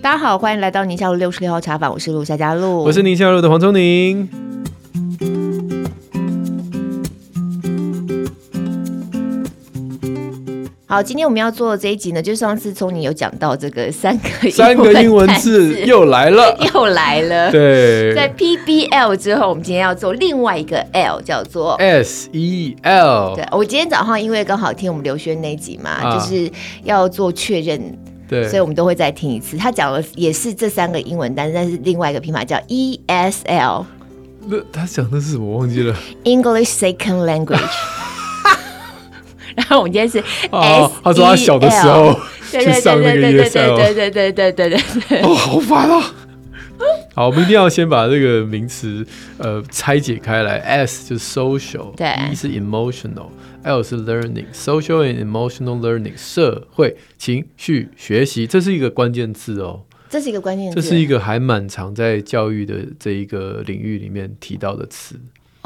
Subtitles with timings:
[0.00, 4.45] 大家好，欢迎来到宁夏路六十六号茶坊，我是陆夏佳璐，我是宁夏路的黄聪宁。
[10.96, 17.52] 好，今天我们要做的这一集呢，就是上次聪你有讲到这个三个三个英文字又来了， 又来了。
[17.52, 23.34] 对，在 P B L 之后，我们今天要做另外一个 L，叫做 S E L。
[23.36, 26.50] 对，我今天早上因为刚好听我们刘轩那集嘛，啊、就是
[26.84, 27.78] 要做确认，
[28.26, 29.58] 对，所以我们都会再听一次。
[29.58, 33.84] 他讲的也是这三个英文单，但是另外一个拼法叫 E S L。
[34.46, 35.44] 那他讲的是什么？
[35.44, 35.94] 我忘记了。
[36.24, 37.60] English Second Language。
[39.56, 42.14] 然后我们今天是 S E 啊，他说他小的时候
[42.52, 45.22] 去上那个 ESL，对对对对对对对。
[45.22, 46.14] 哦，好烦啊！
[47.14, 49.04] 好，我们一定要先把这个名词
[49.38, 50.58] 呃拆解开来。
[50.58, 59.80] S 就是 social，对，E 是 emotional，L 是 learning，social and emotional learning，社会情绪学习，这是一个关键字哦。
[60.10, 65.16] 这是一个关键字，这是一个还蛮常在教育的这一个领域里面提到的词。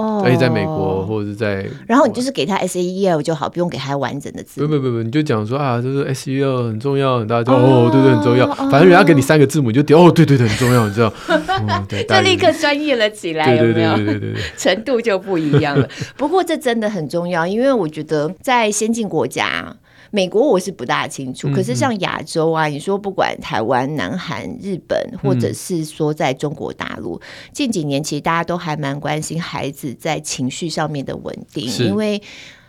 [0.01, 4.61] 哦，而且在美国或者是在，然后你就是给他 S E L 就好，不用给他完整的字。
[4.61, 8.47] 不不不不，你就讲说啊，就是 S E L 很重要，大家就哦，对对，很重要。
[8.71, 11.13] 反正人家给你三个字母，你就点哦，对对对，很重要，你知道？
[12.09, 13.95] 就立刻专业了起来，有没有？
[13.97, 15.89] 对对对对， 程度就不一样了。
[16.17, 19.77] 不过这真的很重要，因为我觉得在先进国家。
[20.13, 27.23] 美国我是不大清楚，可是像亚洲啊，嗯、你说不管台湾、南韩、日本，或者是说在中国大陆，嗯、
[27.53, 32.21] 近几年其实大家都还蛮关心孩子在情绪上面的稳定，因为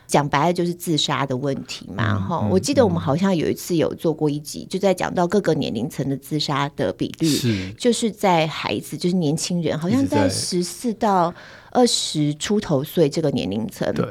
[0.06, 2.20] 讲白了就是自杀的问题嘛。
[2.20, 11.34] 哈、嗯，我记得我们好像有一次有做过一集，就在讲到各个年龄层的自杀的比率，是就是在孩子，就是年轻人，好像在十四到
[11.72, 14.06] 二十出头岁这个年龄层，对，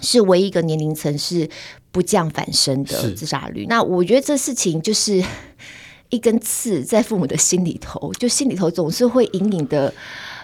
[0.00, 1.48] 是唯一一个年龄层是。
[1.92, 5.22] 不降反升的自杀率，那我觉得这事情就是
[6.10, 9.92] 一根刺在父母的心里头，就心里头总是会隐隐的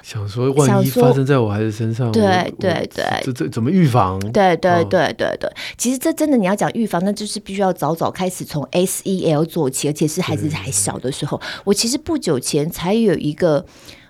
[0.03, 4.19] 想说，万一发生在我孩子身上，对对对，这这怎么预防？
[4.33, 11.41] 对对对对对，其实这真的你要讲预防，那就是必须要早早开始从 SEL 做起，而且是孩子还小的时候。
[11.65, 13.65] 我其实不久前才有一个。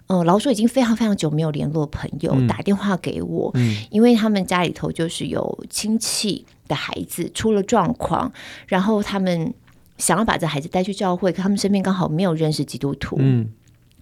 [0.09, 8.33] 嗯，老实说已经非常非常久没有联络朋友，嗯、打电话给我，嗯、因为他们家里头就是有亲戚的孩子出了状况，
[8.67, 9.53] 然后他们
[9.99, 13.51] 想要把这孩子带去教会，可他们身边刚好没有认识基督徒，嗯、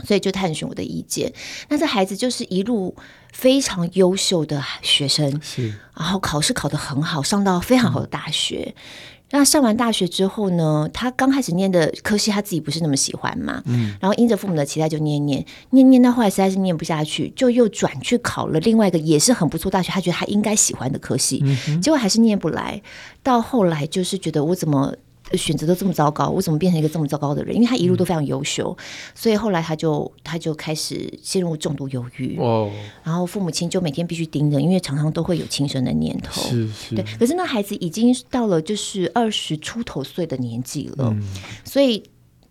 [0.05, 1.33] 所以就探寻我的意见。
[1.69, 2.95] 那这孩子就是一路
[3.33, 8.75] 非常优秀的学生，是，然后考试考得很好，上到非常好的大学。
[8.77, 8.83] 嗯
[9.37, 22.81] 那上完大学之后呢，他刚开始念的科系他自己不是那么喜欢嘛，嗯，然后因着父母的期待就念念念念到后来实在是念不下去，就又转去考了另外一个也是很不错大学，他觉得他应该喜欢的科系，嗯，结果还是念不来，
[23.25, 24.95] 到后来就是觉得我怎么。
[25.33, 27.55] 选择都这么糟糕，我怎么变成一个这么糟糕的人？
[27.55, 32.37] 因为他一路都非常优秀，嗯、所以后来他就他就开始陷入重度忧郁。
[32.39, 32.71] 哦，
[33.03, 36.43] 然后父母亲就每天必须盯着，因为常常都会有轻生的念头。
[36.43, 37.05] 是是，对。
[37.19, 41.23] 可是那孩子已经到了就是二十出头岁的年纪了，嗯、
[41.65, 42.03] 所以。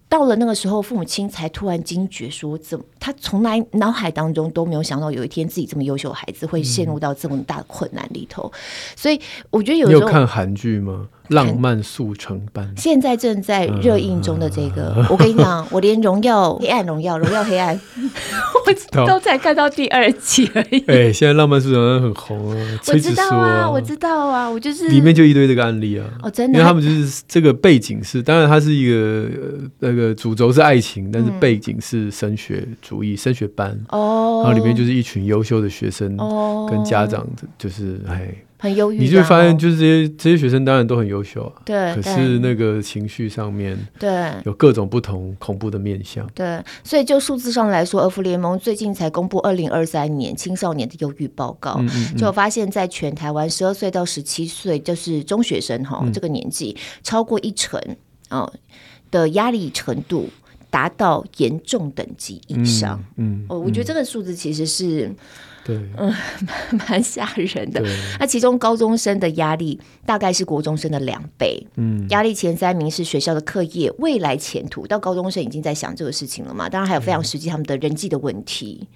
[0.09, 8.43] 到了那个时候，父母亲才突然惊觉说：“怎么他从来脑海当中都没有想到，有一天自己这么优秀的孩子会陷入到这么大的困难里头。
[8.43, 8.59] 嗯”
[8.95, 9.19] 所以
[9.49, 11.09] 我觉得有时候看韩剧吗？
[11.33, 17.79] 《浪漫速成班》现在正在热映中的这个，啊、我跟你讲，我连荣耀黑暗荣耀荣耀黑暗，
[18.95, 20.79] 我都才看到第二集而已。
[20.87, 26.05] 哎、欸，现在《浪漫速成班》很红啊，我知道啊，我知道啊，我就是里面就一堆这个案例啊。
[26.21, 29.29] 哦，真的，因为他们就是这个背景是，当然它是一个
[29.79, 36.15] 那个主轴是爱情，但是背景是升学主义升学班哦，然后里面就是一群优秀的学生
[36.69, 37.27] 跟家长，
[37.57, 38.33] 就是哎。
[38.63, 56.73] 很忧郁，你就会发现，就是这些这些学生当然都很优秀啊，对，可是那个情绪上面，对，有各种不同恐怖的面向，对，所以就数字上来说，儿福联盟最近才公布二零二三年青少年的忧郁报告，嗯嗯嗯，就发现，在全台湾十二岁到十七岁，就是中学生哈、嗯、这个年纪，
[57.03, 57.77] 超过一成
[58.29, 58.49] 哦
[59.11, 60.29] 的压力程度
[60.69, 65.13] 达到严重等级以上，嗯，嗯，哦，我觉得这个数字其实是。
[65.65, 66.13] 对， 嗯，
[66.89, 67.81] 蛮吓人的。
[68.19, 71.65] 那其中高中生的压力大概是国中生的两倍。
[71.75, 74.85] 嗯，压力前三名是学校的课业、未来前途。
[74.85, 76.67] 到高中生已经在想这个事情了嘛？
[76.67, 78.87] 当然还有非常实际他们的人际的问题。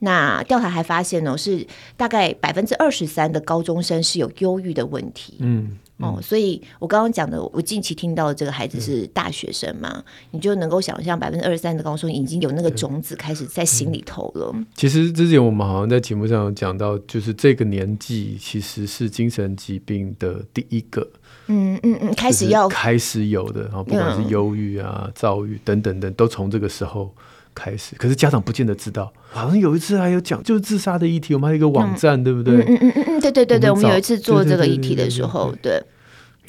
[0.00, 1.66] 那调查还发现呢，是
[1.96, 5.36] 大概百分之二十三的高中生是有忧郁的问题。
[5.38, 5.78] 嗯。
[5.98, 14.50] 哦，所以我刚刚讲的，我近期听到的这个孩子是大学生嘛，嗯、你就能够想象百分之二十三的高中生已经有那个种子开始在心里头了。
[14.54, 21.08] 嗯、其实之前我们好像在节目上有讲到，就是这个年纪其实是精神疾病的第一个，
[21.46, 27.14] 嗯嗯嗯，开始要开始有的，然后不管是忧郁啊、躁郁等等等，都从这个时候
[27.54, 27.94] 开始。
[27.96, 32.56] 可是家长不见得知道，好像有一次还有讲就是自杀的议题，我们还有一个网站，嗯、对不对？
[32.56, 35.82] 嗯嗯嗯嗯，对对对对，我们，有一次做这个议题的时候，对。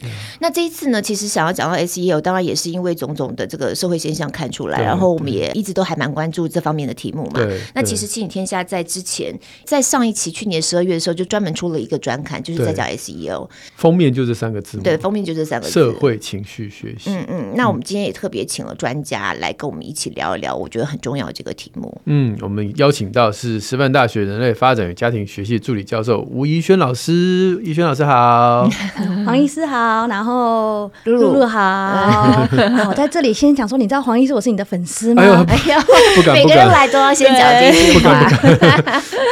[0.01, 0.09] 嗯、
[0.41, 7.39] 那这一次呢，其实想要讲到 SEO，当然也是因为种种的这个社会现象看出来，然后我们也一直都还蛮关注这方面的题目嘛。
[7.73, 14.77] 那其实亲子天下在之前，在上一期去年十二月的时候，就专门出了一个专刊，就是在讲 SEL，封面就这三个字。
[14.79, 15.71] 对，封面就这三个字。
[15.71, 17.09] 社会情绪学习。
[17.11, 22.01] 嗯嗯，那我们今天也特别请了专家来跟我们一起聊一聊，我觉得很重要的这个题目。
[22.05, 28.69] 嗯，我们邀请到是师范大学人类发展与家庭学系助理教授吴怡轩老师，怡轩老师好，
[29.25, 30.91] 黄医师好，然后。
[31.05, 32.47] 露露好，
[32.89, 35.21] 我在这里先讲说，你知道黄医师我是你的粉丝吗？
[35.47, 35.79] 哎呦，
[36.15, 38.29] 不敢，每个人来都要先讲这句话。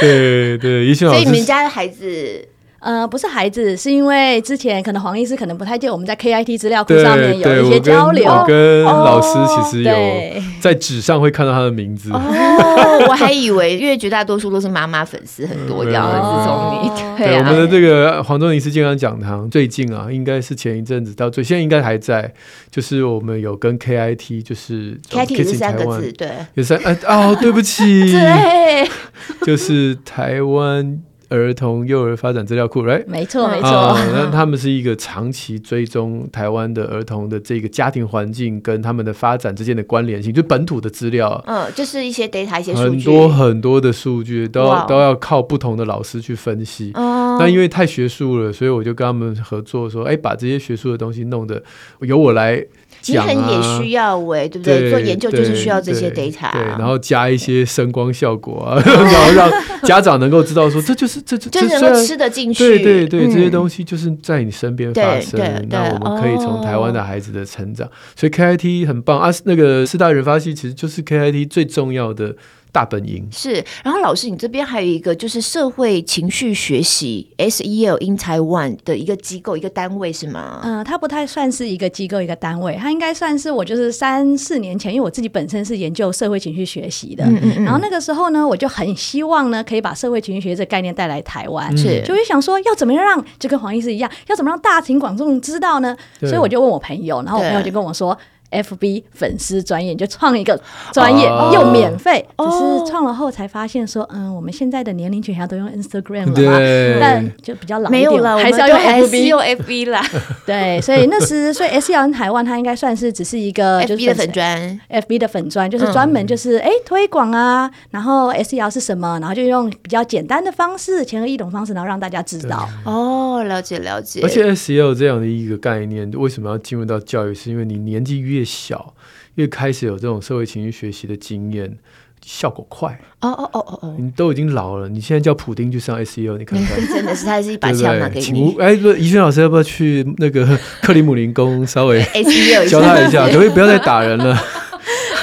[0.02, 2.48] 对对，怡萱老师，所以你们家的孩子。
[2.84, 8.26] 呃，不是孩子，是因为之前可能黄医师可能不太记得我们在 KIT 资料库上面有一些交流。
[8.26, 12.12] 我跟老师其实有在纸上会看到他的名字。
[12.12, 12.20] 哦，
[13.08, 16.90] 我还以为，因为绝大多数都是妈妈粉丝很多这样子，从你。
[17.18, 22.34] 对我们的这个黄宗宁是健康讲堂，最近啊，应该是前一阵子到最现在应该还在，
[22.70, 28.90] 就是我们有跟 KIT 就是 KIT 是三个字，对，有三哎哦，对不起， 对，
[29.48, 31.02] 就是台湾。
[31.34, 33.04] 儿童幼儿发展资料库，right？
[33.08, 33.70] 没错，没错。
[33.70, 41.44] 那、呃、他们是一个长期追踪台湾的儿童的这个家庭环境跟他们的发展之间的关联性，就本土的资料。
[41.48, 46.92] 嗯，就是一些 data，一些数据，很多很多的数据都要都要靠不同的老师去分析。
[46.94, 51.64] 那、嗯、因为太学术了，所以我就跟他们合作说，哎，把这些学术的东西弄得
[52.02, 52.64] 由我来。
[53.04, 54.90] 其实很也需要喂，对不对？
[54.90, 59.52] 做研究就是需要这些 data，对，然后加一些声光效果啊， 然后让
[59.84, 62.64] 家长能够知道说，这就是这这，就能够吃得进去。
[62.64, 69.30] 对对对，这些东西就是在你身边发生，那我们可以从台湾的孩子的成长，所以 KIT 很棒啊。
[69.44, 72.34] 那个四大人发系其实就是 KIT 最重要的。
[72.74, 80.60] 大本营是，然后老师，你这边还有一个就是社会情绪学习 SEL in Taiwan 的一个机构一个单位是吗？
[80.64, 95.96] 嗯、呃，它不太算是一个机构一个单位，它应该算是我就是三四年前，因为我自己本身是研究社会情绪学习的，嗯嗯嗯，然后那个时候呢，我就很希望呢，可以把社会情绪学这个概念带来台湾，是，就会想说要怎么样让就跟黄医师一样，要怎么让大庭广众知道呢？
[96.22, 98.18] 所以我就问我朋友，然后我朋友就跟我说。
[98.54, 100.60] FB 粉丝专业就创一个
[100.92, 110.02] 专业又免费，只是创了后才发现说，嗯，我们现在的年龄群还都用 Instagram 了嘛，但就比较老一点，没有了，还是要用 FB，用 FB 啦。
[110.46, 122.68] 对，所以那时所以 SEL in Taiwan 它应该算是只是一个 FB 的粉砖，FB 的粉砖就是专门就是哎推广啊，然后 SEL 是什么，然后就用比较简单的方式，浅而易懂方式，然后让大家知道。
[122.84, 124.22] 哦，了解了解。
[124.24, 127.34] 而且 SEL 这样的一个概念，为什么要进入到教育？
[127.34, 128.94] 是因为你年纪越小，
[129.36, 131.78] 越开始有这种社会情绪学习的经验，
[132.26, 133.00] 效果快。
[133.22, 133.96] 哦哦哦哦哦！
[133.98, 138.56] 你都已经老了，你现在叫普丁去上 SEL，你看看， 真的是他是一把枪拿给你。
[138.60, 140.46] 哎，不，怡轩老师要不要去那个
[140.82, 142.02] 克里姆林宫稍微
[142.70, 143.26] 教他一下？
[143.28, 144.36] 可不可以不要再打人了？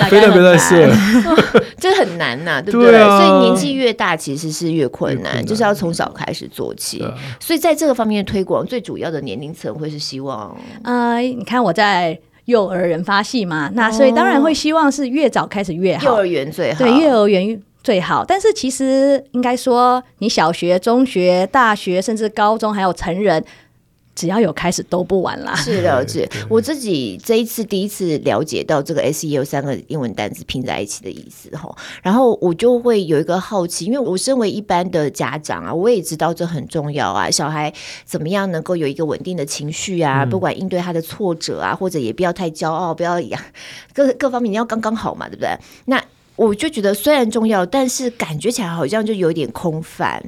[0.09, 0.97] 非但别再射了，
[1.77, 2.99] 这很难呐，对不对？
[2.99, 7.07] 所以年纪越大，其实是越困难，就是要从小开始做起。
[7.39, 12.19] 所以在这个方面的推广，最主要的年龄层会是希望，呃，你看我在。
[12.50, 18.25] 幼儿人发系嘛，那所以当然会希望是越早开始越好，幼儿园最好，对，幼儿园最好。
[18.26, 23.42] 但是其实应该说，你小学、中学、大学，甚至高中，还有成人。
[24.21, 25.55] 只要有开始都不晚啦。
[25.55, 37.73] 是了解，我自己这一次第一次了解到这个 SEO 三个英文单词拼在一起的意思哈，然后我就会有一个好奇，因为我身为一般的家长啊，我也知道这很重要啊，小孩
[38.05, 43.43] 怎么样能够有一个稳定的情绪啊，不管应对他的挫折啊，或者也不要太骄傲，不要呀，
[43.95, 45.57] 各各方面你要刚刚好嘛，对不对？
[45.87, 45.99] 那
[46.37, 50.23] 我就觉得虽然重要，但是感觉起来好像就有点空泛。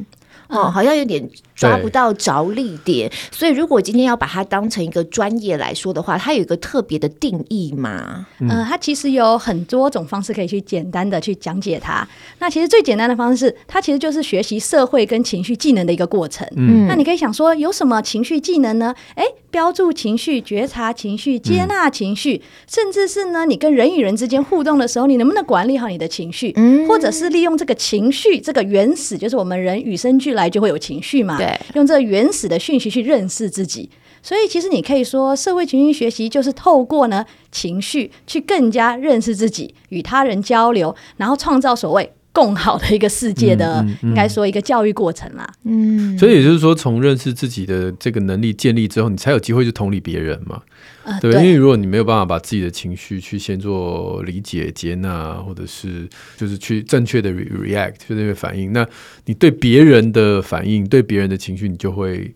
[0.52, 3.10] 哦，好像有点抓不到着力点。
[3.30, 8.26] 所以，如果今天要把它当成一个专业来说的话，它有一个特别的定义嘛？
[8.40, 12.06] 嗯、呃，它其实有很多种方式可以去简单的去讲解它。
[12.38, 16.46] 那其实最简单的方式，它其实就是学习社会跟情绪技能的一个过程。
[16.56, 18.94] 嗯，那你可以想说，有什么情绪技能呢？
[19.16, 26.52] 诶，标注情绪、觉察情绪、接纳情绪，嗯、甚至是呢，你跟人与人之间互动的时候，你能不能管理好你的情绪？
[26.56, 31.36] 嗯，或者是利用这个情绪，这个原始，就是我们人与生俱来就会有情绪嘛？
[31.36, 33.90] 对，用这原始的讯息去认识自己。
[34.22, 45.52] 所以，其实你可以说，社会情绪学习就是透过呢情绪去更加认识自己，与他人交流，然后创造所谓更好的一个世界的，嗯嗯嗯、应该说一个教育过程啦。
[45.64, 50.62] 嗯，所以也就是说，从认识自己的这个能力建立之后，你才有机会去同理别人嘛。
[51.04, 58.86] 呃、对，对，因为如果你没有办法把自己的情绪去先做理解、接纳，或者是就是去正确的 react 就那个反应，那
[59.24, 62.34] 你对别人的反应、对别人的情绪，你就会。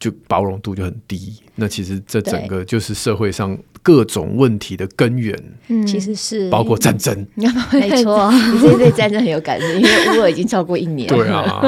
[0.00, 5.36] 就包容度就很低，那其实这整个就是社会上各种问题的根源。
[5.66, 7.26] 嗯，其实是包括战争，
[7.72, 11.16] 没错， 你这对战争很有感觉，因为乌尔已经超过一年了。
[11.16, 11.60] 对啊。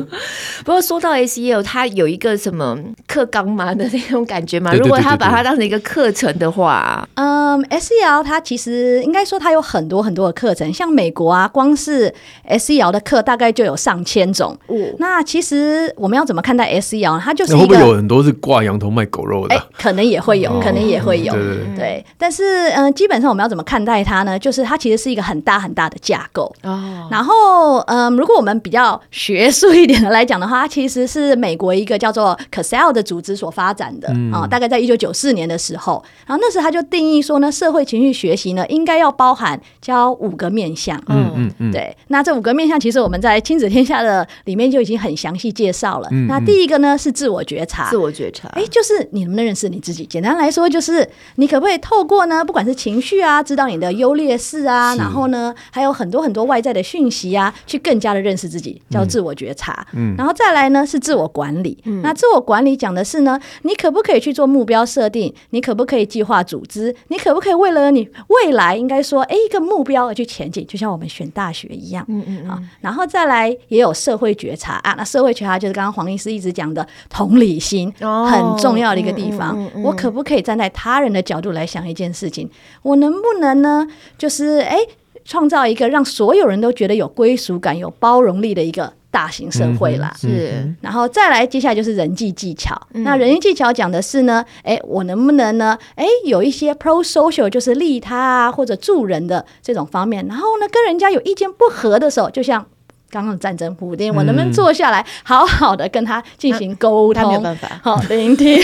[0.64, 2.76] 不过说到 SEL，它有一个什么
[3.06, 4.72] 课纲吗的那种感觉吗？
[4.72, 12.12] 如果他把它当成一个课程的话，嗯，SEL 它其实应该说它有很多很多的课程，像美国啊，光是
[12.48, 14.56] SEL 的课大概就有上千种。
[14.66, 17.20] 哦，那其实我们要怎么看待 SEL？
[17.20, 17.54] 它就是。
[17.56, 19.56] 会不会有很多是挂羊头卖狗肉的？
[19.56, 21.32] 欸、可能也会有，哦、可能也会有。
[21.32, 24.38] 对，对，对，对，但是嗯、呃，基本上我们要怎么看待它呢？
[24.38, 26.50] 就是它其实是一个很大很大的架构。
[26.62, 27.08] 哦。
[27.10, 34.46] 然后嗯、呃，如果我们比较学术一点的来讲的话，它其实是美国一个叫做 CASEL 的组织所发展的啊。
[34.46, 40.96] 大概在一九九四年的时候，然后那时他就定义说呢，社会情绪学习呢，应该要包含教五个面向。
[41.08, 41.72] 嗯嗯嗯。
[41.72, 41.96] 对。
[42.08, 46.08] 那这五个面向，其实我们在亲子天下的里面就已经很详细介绍了。
[46.28, 47.56] 那第一个呢是自我觉。
[47.56, 50.04] 觉察，自我觉察，哎，就是你能不能认识你自己？
[50.04, 59.86] 简单来说，就是你可不可以透过呢，不管是情绪啊，知道你的优劣势啊，然后呢，还有很多很多外在的讯息啊，去更加的认识自己，叫自我觉察。
[59.94, 61.78] 嗯，然后再来呢是自我管理。
[61.86, 65.34] 嗯，那自我管理讲的是呢，你可不可以去做目标设定？
[65.50, 66.94] 你可不可以计划组织？
[67.08, 70.66] 你可不可以为了你未来应该说，哎，一个目标而去前进？
[70.66, 72.04] 就像我们选大学一样。
[72.08, 77.46] 嗯嗯啊，然后再来也有社会觉察啊，那社会觉察就是刚刚黄医师一直讲的同理。
[77.46, 82.50] 理心很重要的一个地方，哦嗯嗯嗯、我可不可以站在他人的角度来想一件事情？
[82.82, 83.86] 我能不能呢？
[84.18, 84.78] 就是哎，
[85.24, 90.12] 创造一个让所有人都觉得有归属感、有包容力的一个大型社会啦。
[90.24, 92.74] 嗯、是，然后再来，接下来就是人际技巧。
[92.92, 95.78] 嗯、那人际技巧讲的是呢，哎，我能不能呢？
[95.94, 100.26] 哎，有一些 pro social，就是利他啊，或者助人的这种方面。
[100.26, 102.66] 然后呢，跟人家有意见不合的时候，就像。
[103.10, 107.22] 刚刚战争铺垫，我能不能坐下来好好的跟他进行沟通？
[107.22, 108.60] 他没有办法，好聆听，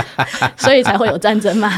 [0.56, 1.72] 所以才会有战争嘛。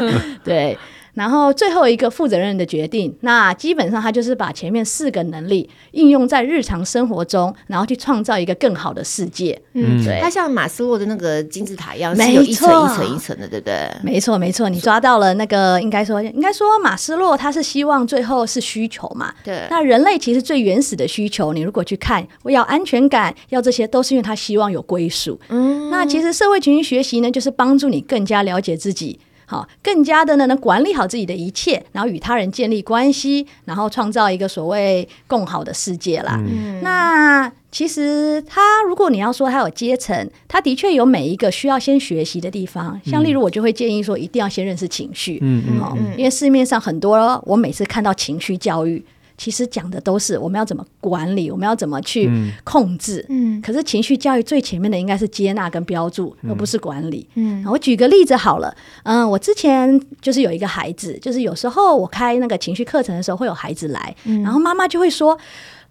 [0.44, 0.76] 对。
[1.20, 9.60] 然后最后一个负责任的决定，那基本上他就是把前面四个能力应用在日常生活中，然后去创造一个更好的世界。
[9.74, 13.90] 嗯，对，它像马斯洛的那个金字塔一样，是有一层一层一层的，对不对？
[14.02, 19.34] 没错，没错，你抓到了那个，应该说，应该说马斯洛他是希望最后是需求嘛？
[19.44, 19.66] 对。
[19.68, 25.38] 那人类其实最原始的需求，你如果去看，我要安全感，要这些，都是因为他希望有归属。
[25.50, 25.90] 嗯。
[25.90, 29.20] 那其实社会情绪学习呢，就是帮助你更加了解自己。
[29.50, 36.36] 好，更加的呢，能管理好自己的一切，然后与他人建立关系，然后创造一个所谓更好的世界啦。
[36.38, 43.00] 嗯、那其实他，如果你要说他有阶层，他的确有每一个需要先学习的地方。
[43.04, 45.40] 像例如，我就会建议说，一定要先认识情绪。
[45.42, 49.04] 嗯嗯，因为市面上很多，我每次看到情绪教育。
[49.40, 52.30] 其实讲的都是我们要怎么管理，我们要怎么去
[52.62, 53.24] 控制。
[53.30, 57.26] 嗯，可是情绪教育最前面的应该是接纳跟标注，而不是管理。
[57.36, 65.38] 嗯，我举个例子好了，嗯，我之前就是有一个孩子，就是有时候我开那个情绪课程的时候，会有孩子来，然后妈妈就会说：“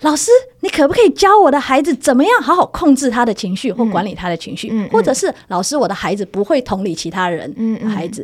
[0.02, 0.30] 老师，
[0.60, 4.72] 你可不可以教我的孩子怎么样好好控制他的情绪或管理他的情绪？
[4.92, 7.52] 或者是老师，我的孩子不会同理其他人，
[7.90, 8.24] 孩子。”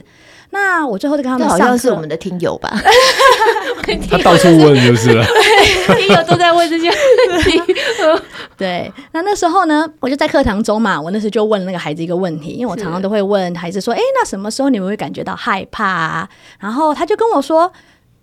[0.55, 2.71] 那我最后就跟他们上，好像是我们的听友吧？
[4.09, 5.23] 他到处问就是了，
[5.97, 7.61] 听友都在问这些问题。
[8.57, 16.27] 对，那那时候呢，我就在课堂中嘛，我那时候就问那个孩子一个问题，因为我常常都会问孩子说：“哎，那什么时候你们会感觉到害怕啊？”
[16.59, 17.71] 然后他就跟我说：“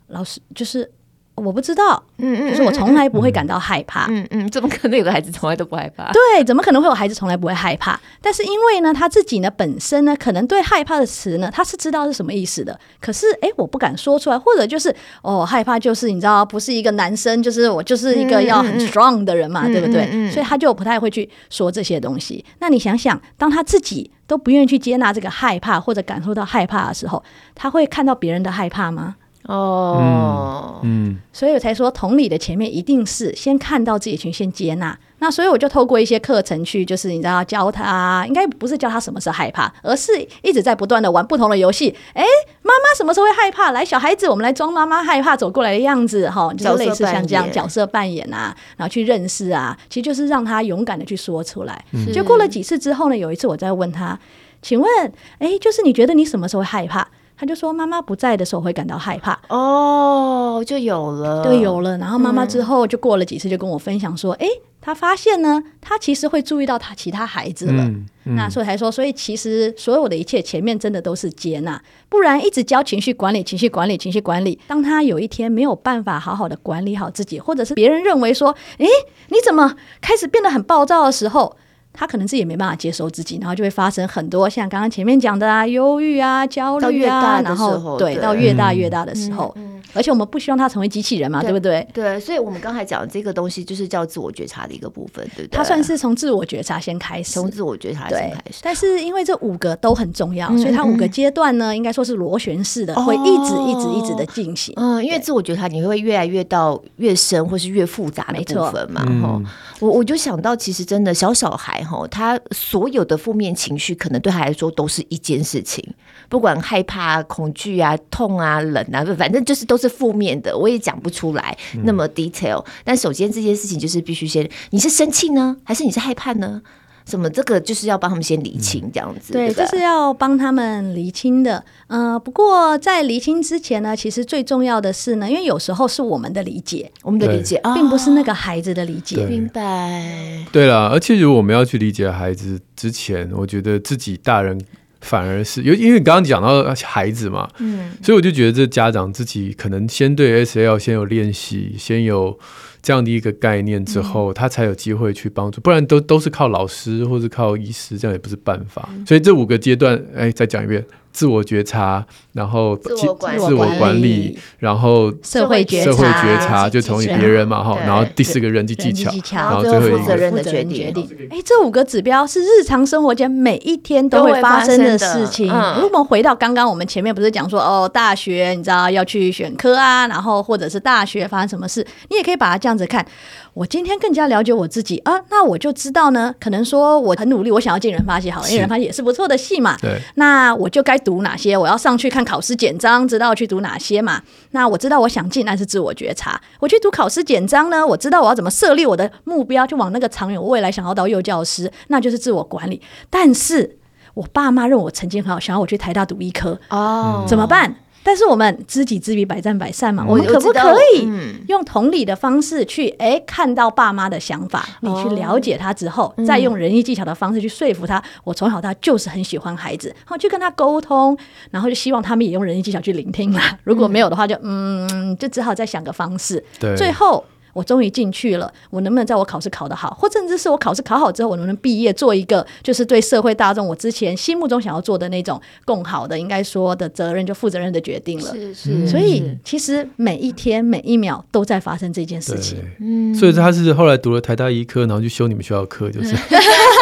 [0.09, 0.91] 老师，就是
[1.35, 6.13] 我不知道，嗯嗯，就是我从来不会感到害怕，嗯嗯，怎么可能有个孩子从来都不害怕？
[6.13, 7.99] 对，怎么可能会有孩子从来不会害怕？
[8.21, 20.31] 但是因为呢，他自己呢本身呢，可能对害怕的词呢，他是知道是什么意思的，可是哎，我不敢说出来，或者就是哦，害怕就是你知道，不是一个男生，就是我就是一个要很 strong 的人嘛，对不对？
[20.31, 22.45] 所以他就不太会去说这些东西。
[22.59, 27.23] 那你想想，当他自己都不愿意去接纳这个害怕，或者感受到害怕的时候，
[27.55, 29.17] 他会看到别人的害怕吗？
[29.45, 34.97] 哦，嗯，所以我才说，同理的前面一定是先看到自己群，先接纳。
[35.19, 41.95] 那所以我就透过一些课程去，就是你知道教他，应该不是教他什么是害怕，而是一直在不断的玩不同的游戏。
[42.13, 42.25] 哎，
[42.63, 43.71] 妈妈什么时候会害怕？
[43.71, 51.85] 来，小孩子，我们来装妈妈害怕走过来的样子，哈，就是类似像这样角色扮演啊，然后去认识啊，其实就是让他勇敢的去说出来。
[51.93, 54.19] 嗯、就过了几次之后呢，有一次我在问他，
[54.61, 57.07] 请问，哎，就是你觉得你什么时候会害怕？
[57.43, 61.99] 他就说：“妈妈不在的时候会感到害怕。”哦，就有了，对，有了。
[61.99, 67.83] 然后妈妈之后就过了几次，就跟我分享说：“哎、嗯，他发现呢，他其实会注意到他其他孩子了。
[67.83, 74.61] 嗯嗯、那所以才说，所以其实所有的一切前面真的都是接纳，不然一直教情绪管理、情绪管理、情绪管理。
[74.69, 78.87] 当他有一天没有办法好好的管理好自己，或者是别人认为说：‘哎，
[79.31, 81.57] 你怎么开始变得很暴躁的时候’。”
[81.93, 89.55] 他可能自己也没办法接受自己，然后就会发生很多像刚刚前面讲的啊，忧郁啊、焦虑啊，然后对，到越大越大的时候，
[89.95, 91.87] 而且我们不希望他成为机器人嘛，对不对？
[91.93, 95.57] 对，所以我们刚才讲的这个东西就是叫自我觉察的一个部分，对不对？
[95.57, 98.61] 他算是从自我觉察先开始，从自我觉察先开始。
[98.63, 104.73] 但是因为这五个都很重要，所以它五个阶段呢，应该说是螺旋式的，会一直一直一直的进行。
[104.79, 109.43] 嗯，因为自我觉察你会越来越到越深或是越复杂的部分嘛，哈。
[109.81, 115.83] 我我就想到，其实真的小小孩哈，他所有的负面情绪，可能对他来说都是一件事情，
[116.29, 120.57] 不管害怕、恐惧啊、痛啊、冷啊，反正就是都是负面的。
[120.57, 126.63] 我也讲不出来那么 detail，但首先这件事情就是必须先，你是生气呢，还是你是害怕呢？
[127.05, 127.29] 什么？
[127.31, 129.33] 这个就是要帮他们先理清，这样子。
[129.33, 131.63] 对，就是要帮他们理清的。
[131.87, 139.25] 呃，不过在理清之前呢，其实最重要的是呢，因为有时候是我们的理解，我们的理解，并不是那个孩子的理解。
[139.27, 140.45] 明白。
[140.53, 144.59] 对了，而且如果我们要去理解孩子之前，我觉得自己大人
[145.01, 152.39] 反而是，因为因为刚刚讲到孩子嘛，嗯，所以我就觉得这家长自己可能先对 SL 先有练习，先有。
[152.83, 158.89] 这样的一个概念之后，他才有机会去帮助，不然都都是靠老师或是靠医师，这样也不是办法。
[159.07, 160.85] 所以这五个阶段，哎，再讲一遍。
[161.13, 171.07] 自我觉察，然后自我管理，自我管理，然后社会觉察，社会觉察就同理别人嘛哈，然后第四个人际技巧，然后最后负责任的决定。
[171.31, 175.47] 哎，这五个指标是日常生活间每一天都会发生的事情。
[175.77, 183.05] 如果我们回到刚刚我们前面不是讲说哦，大学你知道要去选科啊，然后或者是大学发生什么事，你也可以把它这样子看。
[183.53, 189.77] 我今天更加了解我自己啊，那我就知道呢，可能说我很努力，我想要进人发系，好，因为人发系也是不错的系嘛。
[189.83, 190.99] 对，那我就该。
[191.03, 191.57] 读哪些？
[191.57, 194.23] 我要上去看考试简章，知道去读哪些嘛？
[194.51, 196.41] 那我知道我想进，那是自我觉察。
[196.61, 202.81] 我去读考试简章呢，我知道我要怎么设立我的目标，就往那个长远未来想要当幼教师，那就是自我管理。
[203.09, 203.79] 但是
[204.15, 207.77] 我爸妈认为我成绩很好，想要我去台大读医科哦，怎么办？
[208.03, 210.05] 但是我们知己知彼，百战百胜嘛。
[210.07, 211.09] 我们可不可以
[211.49, 214.67] 用同理的方式去哎看到爸妈的想法？
[214.81, 218.03] 你去了解他之后，再用仁义技巧的方式去说服他。
[218.25, 221.17] 我从小到大就是很喜欢孩子，然后去跟他沟通，
[221.51, 223.41] 然后就希望他们也用仁义技巧去聆听嘛。
[223.65, 226.45] 如果没有的话，就嗯，就只好再想个方式。
[226.59, 227.25] 对，最后。
[227.53, 238.33] 我终于进去了，我能不能在我考试考得好，或甚至是我考试考好之后，我能不能毕业，做一个就是对社会大众我之前心目中想要做的那种更好的，应该说的责任，就负责任的决定了。
[238.33, 242.59] 是是，所以其实每一天每一秒都在发生这件事情。
[242.81, 246.15] 嗯，所以他是后来读了台大医科，然后去修你们学校的课，就是。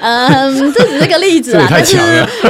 [0.00, 1.96] 嗯，这只是个例子啊，但是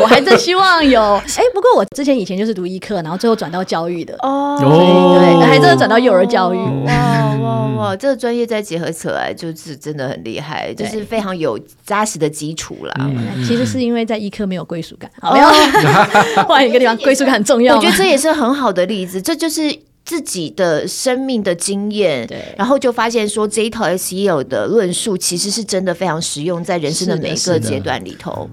[0.00, 1.14] 我还真希望有。
[1.14, 6.56] 哎，不过我之前以前就是读医科，然后最后转到教育的哦，对，还真的转到幼儿教育。
[6.56, 13.10] 哇哇哇，这个专业再结合起来，就是真的很厉害，就是非常有扎实的基础啦。
[13.46, 15.46] 其实是因为在医科没有归属感，没有
[16.44, 17.76] 换一个地方归属感很重要。
[17.76, 19.62] 我觉得这也是很好的例子，这就是。
[20.06, 28.48] 自己的生命的经验，对，然后就发现说这一套 SEO 的论述其实是真的非常实用，在人生的每一个阶段里头。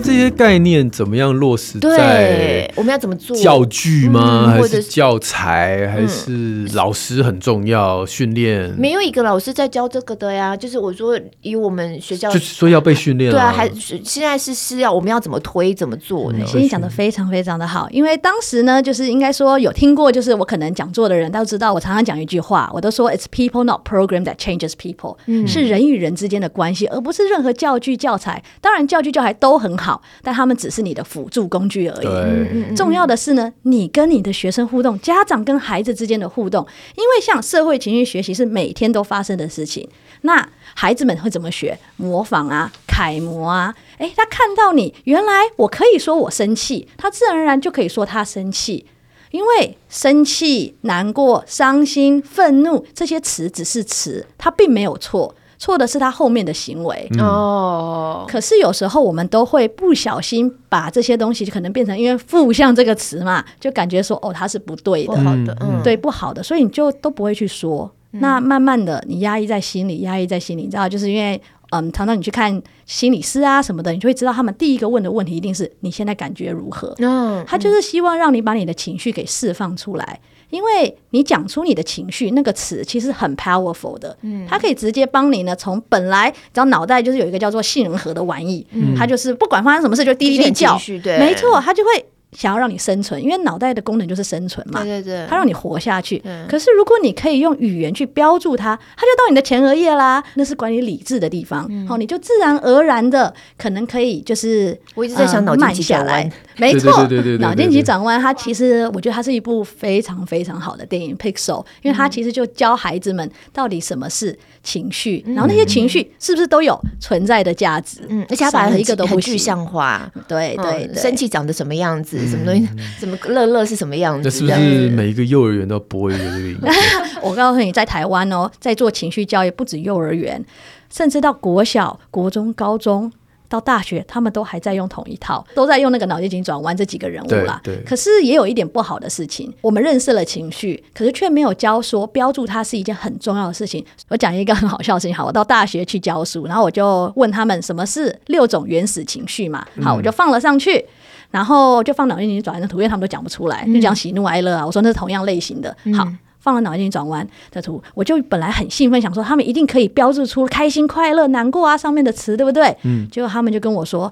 [0.00, 2.70] 这些概念怎么样落实在？
[2.76, 3.36] 我们要怎么做？
[3.36, 4.48] 教具吗？
[4.48, 5.88] 还是教材？
[5.88, 8.04] 还是老师很重要？
[8.06, 8.72] 训练？
[8.78, 10.56] 没有一个老师在教这个的呀。
[10.56, 13.30] 就是我说，以我们学校，就是说要被训练。
[13.30, 15.74] 对啊，还是现在是是要我们要怎么推？
[15.74, 16.44] 怎么做呢？
[16.46, 28.42] 其实讲的非常非常的好，因为当时呢，就是应该说有听过，就是我可能讲座的人都知道，我常常讲一句话，我都说 It's people not program that changes people，是人与人之间的关系，而不是任何教具教材。
[28.60, 29.87] 当然，教具教材都很好，
[30.22, 32.74] 但他们只是你的辅助工具而已。
[32.74, 39.88] 重要的是呢，你跟你的学生互动，家长跟孩子之间的互动，因为像社会情绪学习是每天都发生的事情。
[40.22, 41.78] 那孩子们会怎么学？
[41.96, 43.74] 模仿啊，楷模啊。
[43.98, 48.86] 诶，他看到你，原来我可以说我生气，他自然而然就可以说他生气，
[49.30, 55.34] 因为生气、难过、伤心、愤怒这些词只是词，他并没有错。
[55.58, 58.24] 错的是他后面的行为哦。
[58.28, 67.90] 可是有时候我们都会不小心把这些东西就可能变成，因为负向这个词嘛，就感觉说哦，他是不对的，不好的，嗯，对，不好的，所以你就都不会去说。
[68.12, 71.38] 那慢慢的，你压抑在心里，压抑在心里，你知道，就是因为
[71.70, 76.94] 嗯，常常你去看心理师啊什么的，你就会知道他们第一个问的问题一定是你现在感觉如何？
[77.00, 80.18] 嗯，他就是希望让你把你的情绪给释放出来。
[80.50, 92.04] 因为你讲出你的情绪，那个词其实很 powerful 的，嗯，它可以直接帮你呢，从本来只要脑袋就是有一个叫做杏仁核的玩意，嗯，它就是不管发生什么事就滴滴滴叫，对，没错，它就会。
[92.32, 94.82] 想要让你生存，因为脑袋的功能就是生存嘛。
[94.82, 96.20] 对对对，它让你活下去。
[96.24, 101.62] 嗯、可是如果你可以用语言去标注它，它就到你的前额叶啦，那是管理理智的地方。
[101.86, 118.02] 好、嗯，你就自然而然的可能可以就是我一直在想脑筋急转弯，没错，脑筋急转弯，它其实我觉得它是一部非常非常好的电影《Pixel》，因为它其实就教孩子们到底什么是情绪，然后那些情绪是不是都有存在的价值？
[118.08, 120.10] 嗯，而且它把一个都不具象化。
[120.28, 122.17] 对对，生气长得什么样子？
[122.26, 122.68] 什么东西？
[122.98, 124.24] 什么乐乐是什么样子？
[124.24, 126.72] 这是不是每一个幼儿园都播一个这个影片？
[127.22, 130.44] 我告诉你，在台湾哦，在做情绪教育，不止幼儿园，
[130.90, 133.12] 甚至到国小、国中、高中
[133.48, 137.60] 到大学，他们都还在用同一套，都在用那个脑筋急转弯这几个人物啦。
[137.64, 137.74] 对。
[137.74, 143.84] 对，可是也有一点不好的事情，我们认识了情绪，可是却没有教说标注它是一件很重要的事情。
[144.08, 149.66] 我讲一个很好笑的事情，好，我到大学去教书，然后我就问他们什么是六种原始情绪嘛？
[149.82, 150.78] 好，我就放了上去。
[150.78, 150.84] 嗯
[151.30, 154.64] 然后就放脑筋急转弯的图，因为他们都讲不出来，就讲喜怒哀乐啊。
[154.64, 155.76] 我说那是同样类型的。
[155.94, 162.76] 好，放了脑筋急转弯的图，我就本来很兴奋，想说他们一定可以标注出开心、快乐、难过啊上面的词，对不对？
[162.84, 163.06] 嗯。
[163.10, 164.10] 结果他们就跟我说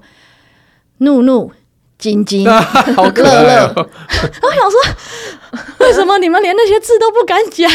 [0.99, 1.51] 怒怒、
[1.97, 2.47] 惊惊、
[2.95, 3.73] 好乐乐。
[3.73, 4.79] 然后我想说，
[5.79, 7.71] 为什么你们连那些字都不敢讲？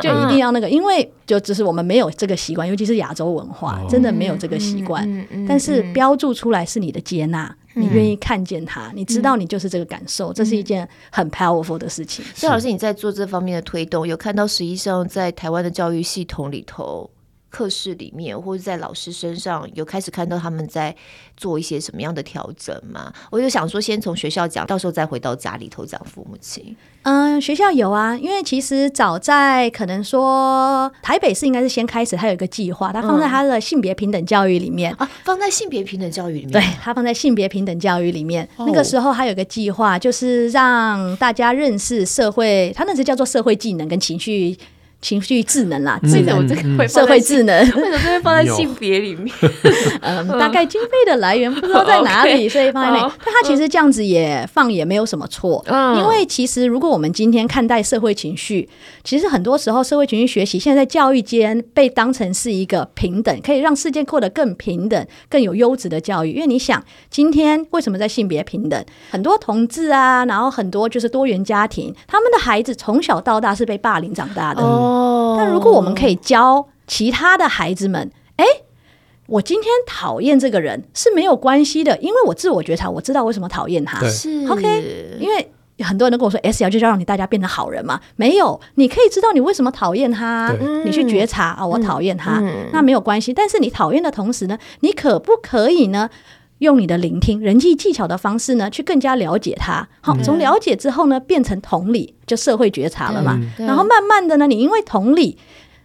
[0.00, 0.70] 就一定要那个？
[0.70, 5.26] 因为就只是我们没有这个习惯，尤其是亚洲文化，真的没有这个习惯。
[5.48, 7.52] 但是标注出来是你的接纳。
[7.78, 12.24] 你愿意看见他，你知道你就是这个感受，这是一件很 powerful 的事情。
[12.34, 17.08] 所以老师，你在做这方面的推动，有看到实际上在台湾的教育系统里头，
[17.48, 20.94] 课室里面或者在老师身上有开始看到他们在
[21.36, 23.12] 做一些什么样的调整吗？
[23.30, 26.76] 我就想说，先从学校讲，到时候再回到家里头讲父母亲。
[27.02, 38.46] 嗯，学校有啊，因为其实早在可能说台北市应该是先开始，它有一个计划，它放在它的性别平等教育里面、嗯、啊，放在性别平等教育里面，对，它放在性别平等教育里面。
[38.56, 44.58] 哦、那个时候它有一个计划，就是让大家认识社会，它那时叫做社会技能跟情绪。
[45.02, 49.32] 情绪智能啦，智能 这个会社会智能，为什么会放在性别里面？
[50.00, 53.12] 嗯，大概经费的来源不知道在哪里， 所以放在那里。
[53.24, 55.64] 但它其实这样子也放也没有什么错，
[55.96, 58.68] 因为其实如果我们今天看待社会情绪，
[59.04, 66.32] 其实很多时候社会情绪学习现在在教育间被当成是一个平等，可以让世界过得更平等、更有优质的教育。
[66.32, 68.84] 因为你想，今天为什么在性别平等？
[69.10, 74.62] 很多同志啊，然后很多就是多元家庭，他们的孩子从小到大是被霸凌长大的。
[74.86, 78.44] 哦，但如果我们可以教其他的孩子们，哎，
[79.26, 84.06] 我今天讨厌这个人是没有关系的，因为我自我觉察，我知道为什么讨厌他。
[84.08, 85.50] 是 OK，因为
[85.84, 88.00] 很多人都跟我说 S 要就是要让你大家变成好人嘛。
[88.16, 93.32] 没有，你可以知道你为什么讨厌他，你去觉察啊，我讨厌他，嗯、那没有关系。
[93.32, 96.08] 但是你讨厌的同时呢，你可不可以呢？
[96.58, 99.86] 用你的聆听、人际技巧的方式呢，去更加了解他。
[100.00, 103.38] 好，从了解之后呢，变成同理，就社会觉察了嘛。
[103.58, 105.36] 然后慢慢的呢，你因为同理，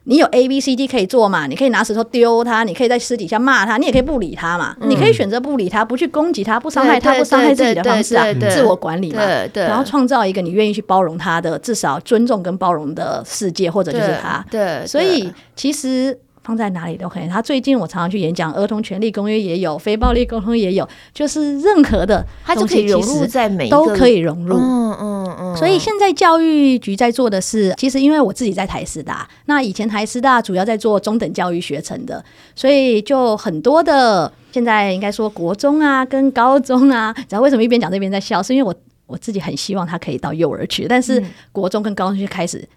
[0.06, 1.46] 你有 A、B、C、D 可以做嘛。
[1.46, 4.74] 你可以拿石头丢他，你可以在私底下骂他，你也可以不理他嘛。
[4.84, 9.22] 你可以选择不理他，不去攻击他，不伤害他，不伤害自己的方式啊，自我管理嘛。
[9.54, 14.46] 然后创造一个你愿意去包容他的，至少尊重跟包容的世界，或者就是他。
[14.50, 16.18] 对，所以其实。
[16.44, 17.28] 放在哪里都可以。
[17.28, 24.58] 他最近我常常去演讲，儿童权利公约也有，非暴力沟通也有，就是任何的它就可以融入在每一个都可以融入。
[24.58, 25.56] 嗯嗯嗯。
[25.56, 32.24] 所以现在教育局在做的是，其实因为我自己在台师大，那以前台师大主要在做中等教育学程的，
[32.56, 38.42] 所以就很多的现在应该说国中啊跟高中啊，你知道为什么一边讲这边在笑？
[38.42, 38.74] 是因为我
[39.06, 42.68] 我自己很希望他可以到幼儿去，但是国中跟高中就开始。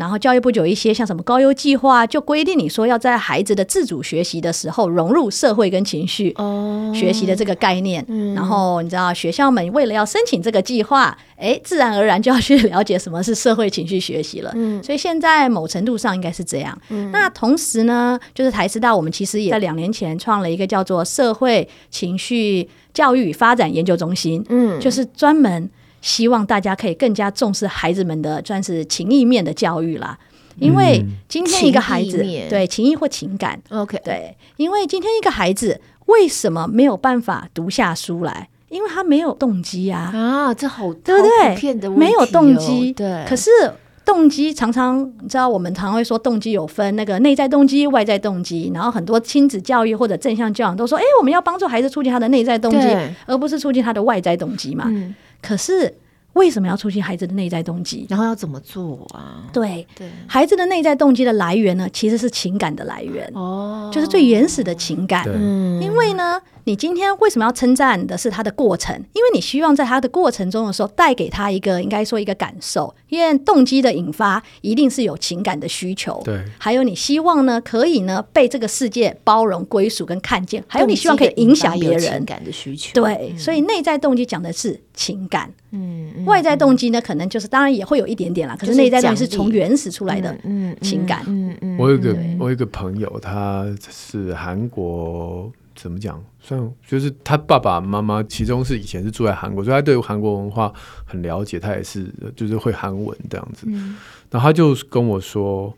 [0.00, 6.34] 然后教育部有一些像什么高优计划，就规定你说要在孩子的自主学习的时候融入社会跟情绪
[6.94, 8.02] 学习的这个概念。
[8.34, 14.50] 然后你知道学校们为了要申请这个计划，哎，自然而然就要去了解什么是社会情绪学习了。
[14.82, 16.76] 所以现在某程度上应该是这样。
[17.12, 25.68] 那同时呢，就是台师大我们其实也在两年前创了一个叫做社会情绪教育发展研究中心，嗯，就是专门。
[26.00, 30.18] 希望大家可以更加重视孩子们的算是情意面的教育啦，
[30.58, 38.48] 因为今天一个孩子对情意或情感，OK，对，因为今天一个孩子为什么没有办法读下书来？
[38.68, 40.12] 因为他没有动机啊！
[40.14, 41.26] 啊，这好对不
[41.76, 41.88] 对？
[41.90, 43.24] 没有动机，对。
[43.28, 43.50] 可是
[44.04, 54.88] 动机常常你知道，我们常会说动机有分那个内在动机、外在动机，然后很多亲子教育或者正向教养都说，哎，我们要帮助孩子促进他的内在动机，而不是促进他的外在动机嘛。
[55.42, 55.94] 可是
[56.34, 58.06] 为什么要促进孩子的内在动机？
[58.08, 59.44] 然后要怎么做啊？
[59.52, 65.24] 对对，孩子的内在动机的来源呢，其实是情感的来源哦，就是最原始的情感。
[65.26, 66.40] 嗯，因为呢。
[66.64, 68.94] 你今天为什么要称赞的是他的过程？
[69.14, 76.20] 因为你希望在他的过程中的时候带给他一个应该说一个感受，因为动机的引发一定是有情感的需求。
[76.22, 82.92] 对，还有你希望呢可以呢被这个世界包容、归属跟看见，还有你希望可以影响别人情感的需求。
[82.92, 91.22] 对，所以内在动机讲的是情感，嗯，外在动机呢可能就是当然也会有一点点啦，可是内在动机是从原始出来的嗯情感。
[91.26, 95.50] 嗯嗯，我有个我有个朋友，他是韩国。
[95.76, 96.22] 怎么讲？
[96.38, 100.70] 算就是他爸爸妈妈，其中是以前是住在韩国，所以他对韩国文化
[101.06, 101.58] 很了解。
[101.58, 103.64] 他也是就是会韩文这样子。
[103.66, 103.96] 嗯、
[104.30, 105.72] 然后他就跟我说：“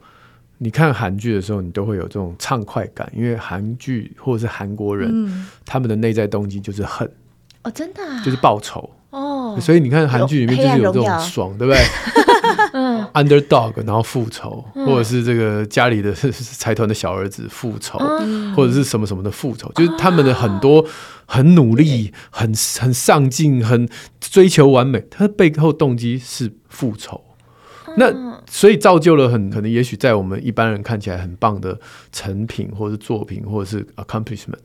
[0.59, 7.09] 你看韩剧的时候，你都会有这种畅快感，因为韩剧或者是韩国人，嗯、他们的内在动机就是恨
[7.63, 9.59] 哦，真的、啊、就是报仇哦。
[9.61, 11.81] 所以你看韩剧里面就是有这种爽，对不对？”
[12.73, 20.85] 嗯，underdog，然后复仇，嗯、或者是这个家里的财团的小儿子复仇，嗯、或者是什么什么的复仇，就是他们的很多
[21.27, 23.89] 很努力、啊、很很上进、很
[24.21, 27.23] 追求完美，他的背后动机是复仇。
[27.89, 31.79] 嗯、那所以造就了很可能，也许在我们一般人看起来很棒的
[32.11, 34.59] 成品，或者是作品，或者是 accomplishment，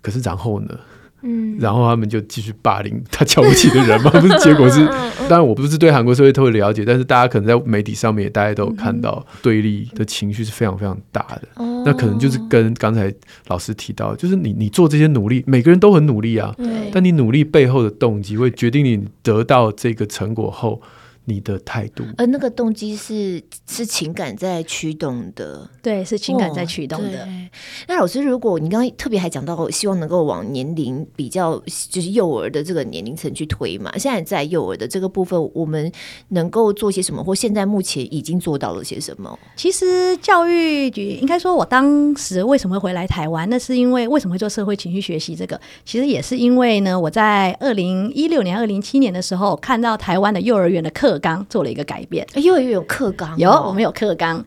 [0.00, 0.74] 可是然后呢？
[1.24, 4.38] 嗯，然后他们就继续霸凌他瞧不起的人嘛， 不是？
[4.38, 4.84] 结果是，
[5.28, 11.48] 当然我不是对韩国社会特别了解，但是大家可能在媒体上面也，大家都有看到对立的情绪是非常非常大的。
[11.56, 13.12] 嗯、那可能就是跟刚才
[13.48, 20.80] 老师提到，就是你你做这些努力，每个人都很努力啊，对但你努力背后的动机会决定你得到这个成果后。
[21.26, 27.24] 你的态度，而那个动机是是情感在驱动的，对，是情感在驱动的。
[27.24, 27.28] 哦、
[27.88, 31.58] 那老师，如果你刚刚特别还讲到，希望能够往年龄比较
[31.88, 33.90] 就是幼儿的这个年龄层去推嘛？
[33.96, 35.90] 现在在幼儿的这个部分，我们
[36.28, 39.38] 能够做些什么，或现在目前已经做到了些什么？
[39.56, 43.48] 其实教育局应该说，我当时为什么会回来台湾？
[43.48, 45.58] 那是因为为什么会做社会情绪学习这个？
[45.86, 51.13] 其实也是因为呢，我在二零一六年、二零一七年的时候，看到台湾的幼儿园的课。
[51.14, 54.44] 课纲做了一个改变，幼儿园有课纲，有我们有课纲。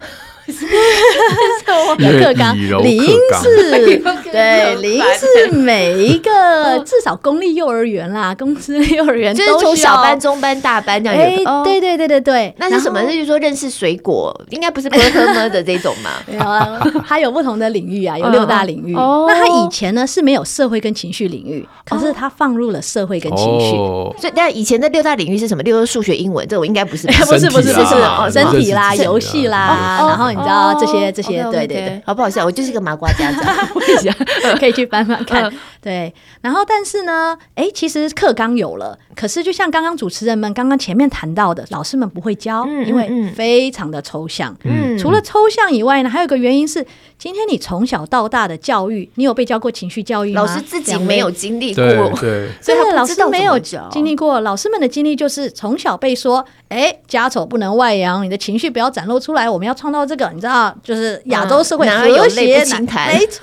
[1.97, 3.05] 有课纲，理应
[3.41, 3.99] 是，
[4.31, 11.17] 对，理应是每一个 至少公立幼儿园啦， 公司幼儿园就是从小班、中班、大班这样。
[11.19, 13.01] 哎，对对对对对，那是什么？
[13.01, 16.11] 那就是说认识水果，应该不是 program 的这种嘛？
[16.31, 18.93] 有啊，它有不同的领域啊，有六大领域。
[18.93, 23.75] 那它以前呢是没有社会跟情绪领域，可是它放入了社会跟情绪。
[24.19, 25.63] 所以，但以前的六大领域是什么？
[25.63, 30.27] 例如数学、英文，这我应该不是，不是不是不是身体啦、游戏啦，然后。
[30.27, 32.45] 你知道这些这些，对对对，好不好笑？
[32.45, 33.55] 我就是一个麻瓜家长，
[34.59, 35.51] 可以去翻翻看。
[35.87, 44.53] 对，然后但是呢，哎，其实课纲有了，可是就像刚刚主持人们刚刚前面谈到的，老师们不会教，因为非常的抽象。
[44.65, 46.85] 嗯，除了抽象以外呢，还有一个原因是，
[47.17, 50.41] 今天你从小到大的教育，你有被教过情绪教育吗？
[50.41, 51.83] 老师自己没有经历过，
[52.19, 54.41] 对，所以老师没有经历过。
[54.41, 60.29] 老师们的经历就是从小被说，哎，家丑不能外扬，你的情绪不要展露出来，我们要创造这个。
[60.33, 62.65] 你知道，就是亚洲社会和谐，
[63.07, 63.41] 没错，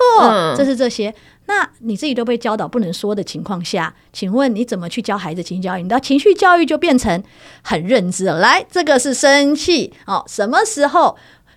[0.55, 1.11] 这是这些。
[1.47, 5.83] 那你自己都被教导不能说的情况下，请问你怎么去教孩子情绪教育？
[5.83, 7.23] 你的情绪教育就变成
[7.61, 8.39] 很认知了。
[8.39, 11.15] 来，这个是生气哦，什么时候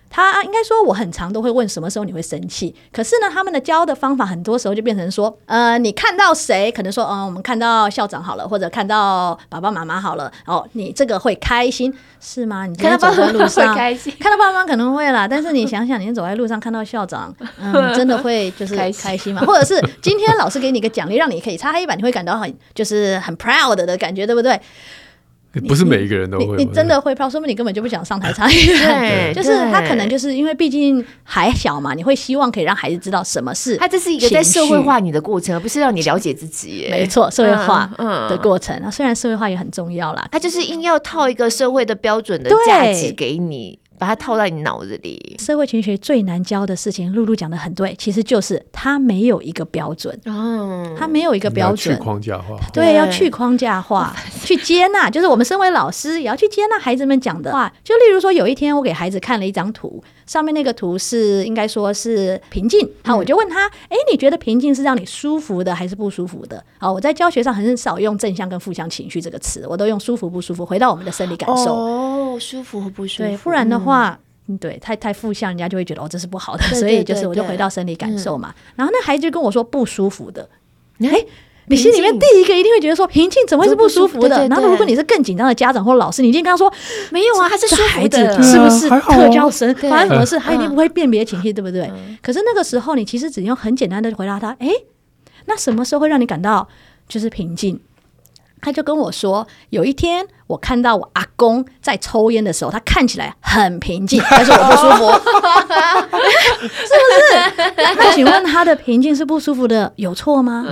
[0.09, 12.65] 他应该说我很常都会问什么时候你会生气，可是呢，他们的教的方法很多时候就变成说，呃，你看到谁，可能说，嗯、呃，我们看到校长好了，或者看到爸爸妈妈好了，哦，你这个会开心是吗？
[12.65, 19.41] 你看到爸爸妈妈会开心， 看到爸爸妈妈可能会啦，但是你想想，你走在路上看到校长，嗯，真的会就是开心吗？
[19.47, 24.59] 或者是今天老师给你一个奖励，让你可以擦黑板，你会感到很就是很 proud 的感觉，对不对？
[25.67, 28.53] 不是每一个人都会，你，你，你真的会飘，说明你根本就不想上台参与。
[28.77, 33.75] 对， 就是他可能就是因为毕竟还小嘛，你会希望可以让孩子知道什么是。
[33.77, 36.87] 他这是一个在社会化你的过程，而不是让你了解自己。
[36.91, 37.89] 没错，社会化
[38.29, 38.77] 的过程。
[38.81, 43.79] 那、嗯嗯、虽然社会化也很重要啦，他就是硬要套一个社会的标准的价值给你。
[43.99, 45.35] 把它套在你脑子里。
[45.37, 50.17] 社会情绪学最难教的事情，露露讲的很对，其实就是它没有一个标准。
[50.25, 51.95] 嗯，它没有一个标准。
[51.95, 52.57] 去框架化。
[52.73, 55.09] 对，要去框架化， 去接纳。
[55.09, 57.71] 就是我们身为老师，也要去接纳孩子们讲的话。
[57.83, 60.01] 就例如说，有一天我给孩子看了一张图。
[60.25, 66.63] 上面那个图是应该说是平静，好，我就问他，哎、欸，你觉得平静是让你舒服的还是不舒服的？
[66.77, 70.63] 好，我在教学上很少用正向跟负向情绪这个词，我都用舒服不舒服。
[70.63, 73.88] 回到我们的生理感受，哦，舒服和不舒服，对，不然的话，
[74.47, 76.63] 嗯、对，太太负向，人家就会觉得哦，这是不好的。
[76.75, 78.53] 所以就是我就回到生理感受嘛。
[78.75, 80.49] 然后那孩子就跟我说不舒服的，
[81.01, 81.27] 哎、欸。
[81.71, 84.47] 你心里面第一个一定会觉得说平静怎么会是不舒服的？
[84.47, 86.67] 然后如果你是更紧张的家长或老师，你一定跟他说
[87.11, 90.39] 没有啊，他是舒服的，是不是特教生发生什么事？
[90.39, 91.87] 他一定不会辨别情绪，对不对？
[92.23, 94.69] 可是那个时候你其实只用很简单的回答他，哎，
[95.45, 96.67] 那什么时候会让你感到
[97.07, 97.79] 就是平静？
[98.61, 105.11] 他就跟我说，有一天我看到我阿公在抽烟的时候，他看起来很平静， 但是我不舒服，
[106.59, 107.73] 是不是？
[107.97, 110.65] 那请问他的平静是不舒服的，有错吗？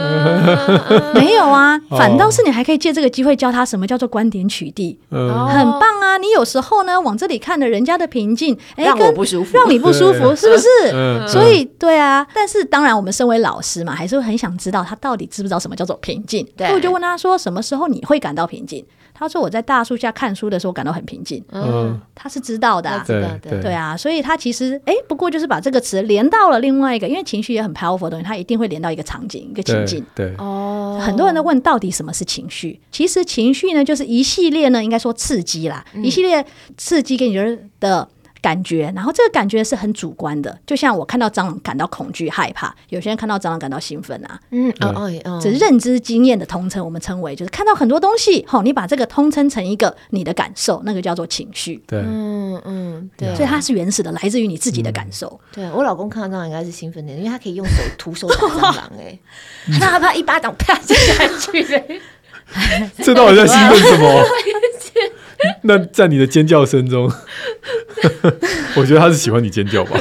[1.13, 6.17] 没有啊，反倒是你还可以借这个机会教他什么叫做观点取缔，很棒啊！
[6.17, 11.27] 你有时候呢往这里看的人家的平静，哎，让我不舒服，让你不舒服，是不是？
[11.27, 16.47] 所以对啊，但是当然我们身为老师嘛，还是会很想知道他到底知不知道什么叫做平静。
[16.57, 18.85] 所以我就问他说，什么时候你会感到平静？
[19.13, 21.43] 他说我在大树下看书的时候感到很平静。
[21.51, 30.05] 嗯，他是知道的，啊，知道的，对啊，所以他其实哎，不过就是把这个词连到了另外一个，因为情绪也很 powerful 的东西，他一定会连到一个场景、一个情境。
[30.13, 32.79] 对哦，很多人都问到底什么是情绪？
[32.91, 36.45] 其实情绪呢，就是一系列呢，应该说刺激啦，嗯、一系列
[36.77, 37.35] 刺激给你
[37.79, 38.07] 的。
[38.41, 55.39] 感觉，然后这个感觉是很主观的，就像我看到蟑螂感到恐惧害怕，有些人看到蟑螂感到兴奋啊，嗯，哦哦哦，这是认知经验的通称，我们称为就是看到很多东西，好，你把这个通称成一个你的感受，那个叫做情绪，对，嗯嗯，对，所以它是原始的，来自于你自己的感受。
[55.51, 59.17] 对，我老公看到蟑螂应该是兴奋的，因为他可以用手徒手打蟑螂，哎，
[59.79, 61.83] 那他怕一巴掌啪就下去了，
[63.03, 64.07] 这到底在兴奋什么？
[65.63, 67.11] 那在你的尖叫声中，
[68.75, 69.99] 我觉得他是喜欢你尖叫吧。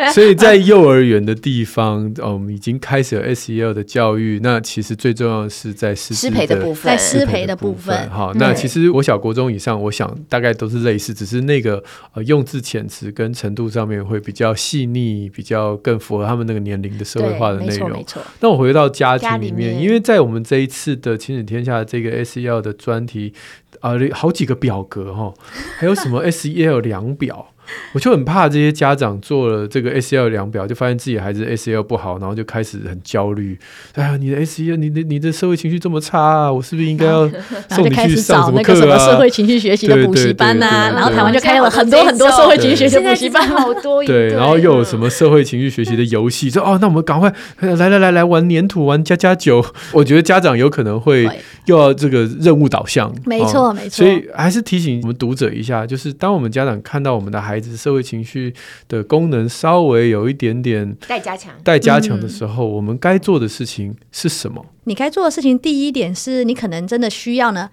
[0.14, 4.40] 所以在幼儿园的地方，我们已经开始有 SEL 的教育。
[4.42, 8.08] 那其实最重要的是在师资的部分，在师培的部分。
[8.08, 11.82] 好，那其实我小国中以上，我想大概都是类似，只是那个
[12.14, 17.90] 呃用字遣词跟程度上面会比较细腻，比较更符合他们那个年龄的社会化的内容。
[17.90, 23.34] 没错，那我回到家庭里面，因为在我们这一次的亲子天下这个 SEL 的专题
[23.80, 25.34] 啊，呃，好几个表格哈，
[25.78, 27.52] 还有什么 SEL 量表。
[27.92, 33.58] 我就很怕这些家长做了这个 SCL 量表，就发现自己孩子 SCL 不好，然后就开始很焦虑。
[33.94, 37.28] 哎呀，你的 SCL，你的你的社会情绪这么差啊，我是不是应该要
[37.70, 38.76] 送你去上什么课啊？
[38.76, 40.92] 什么社会情绪学习的补习班呐？
[40.94, 44.04] 然后台湾就开了很多很多社会情绪学习补习班，好多。
[44.04, 46.48] 对，然后又有什么社会情绪学习的游戏？
[46.48, 49.64] 说哦，那我们赶快来来来来玩粘土，玩加加酒。
[49.92, 51.28] 我觉得家长有可能会
[51.66, 54.04] 又要这个任务导向，没错没错。
[54.04, 58.54] 所以还是提醒我们读者一下，就是当我们家长看到我们的孩子社会情绪
[58.88, 64.64] 的功能稍微有一点点待加强，待加强的时候，嗯、我们该做的事情是什么？
[64.84, 67.70] 你该做的事情，第一点是你可能真的需要呢。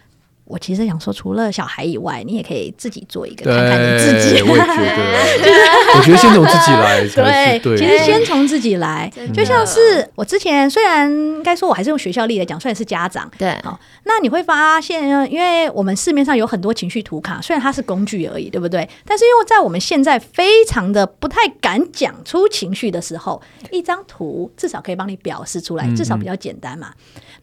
[0.47, 4.41] 我其实想说，除了小孩以外，你也可以自己做一个，看看你自己。
[4.41, 5.43] 我也觉得，
[5.97, 7.77] 我觉得先从自己来才是对。
[7.77, 18.87] 其实先从自己来，就像是我之前虽然应该说我还是用学校例来讲，虽然是家长，对，好，那你会发现，因为我们市面上有很多情绪图卡，虽然它是工具而已，对不对？
[19.05, 26.93] 但是因为在我们现在非常的不太敢讲出情绪的时候，一张图至少可以帮你表示出来，至少比较简单嘛。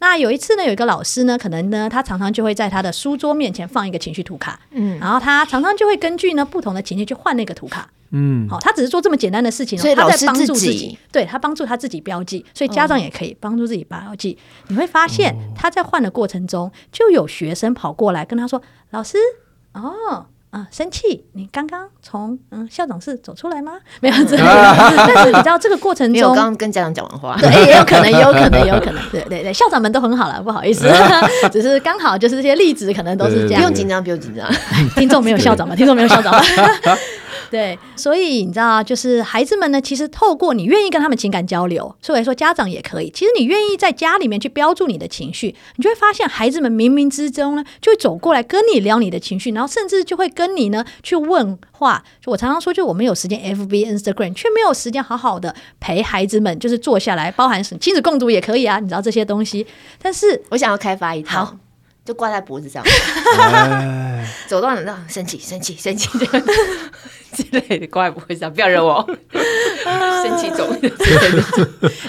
[0.06, 14.38] 那有一次呢，有一个老师呢，可能呢，他常常就会在他的书桌面前放一个情绪图卡，嗯，然后他常常就会根据呢不同的情绪去换那个图卡，嗯，好，他只是做这么简单的事情，所以老师他在帮助自己，对，他帮助他自己标记，所以家长也可以帮助自己标记。
[14.38, 18.60] 哦、你会发现他在换的过程中，就有学生跑过来跟他说
[18.92, 19.16] ：“老师，
[19.72, 21.24] 哦。”啊，生气？
[21.32, 23.72] 你刚刚从嗯校长室走出来吗？
[24.00, 24.14] 没有。
[24.14, 29.02] 但是你知道这个过程中，我刚刚跟家长讲完话，对，也有可能，也有可能，也有可能。
[29.10, 30.88] 对对对，校长们都很好了，不好意思，
[31.50, 33.56] 只是刚好就是这些例子可能都是这样。
[33.56, 34.48] 不用紧张，不用紧张。
[34.94, 35.74] 听众没有校长吗？
[35.74, 36.40] 听众没有校长吗？
[37.54, 43.08] 对，所以你知道，就是孩子们呢，其实透过你愿意跟他们情感交流，所以说家长也可以。
[43.10, 52.02] 其实你愿意在家里面去标注你的情绪，你就会发现孩子们冥冥之中呢，就会走过来跟你聊你的情绪，然后甚至就会跟你呢去问话。
[52.20, 59.64] 就我常常说，就我们有时间 FB、Instagram，却没有时间好好的陪孩子们，就是坐下来，包含亲子共读也可以啊，你知道这些东西。
[60.02, 61.56] 但是我想要开发一套。
[62.04, 62.84] 就挂在脖子上，
[64.46, 66.06] 走到哪都生气、生气、生气
[67.34, 69.04] 之类的挂在脖子上，不要惹我，
[70.22, 70.66] 生气走。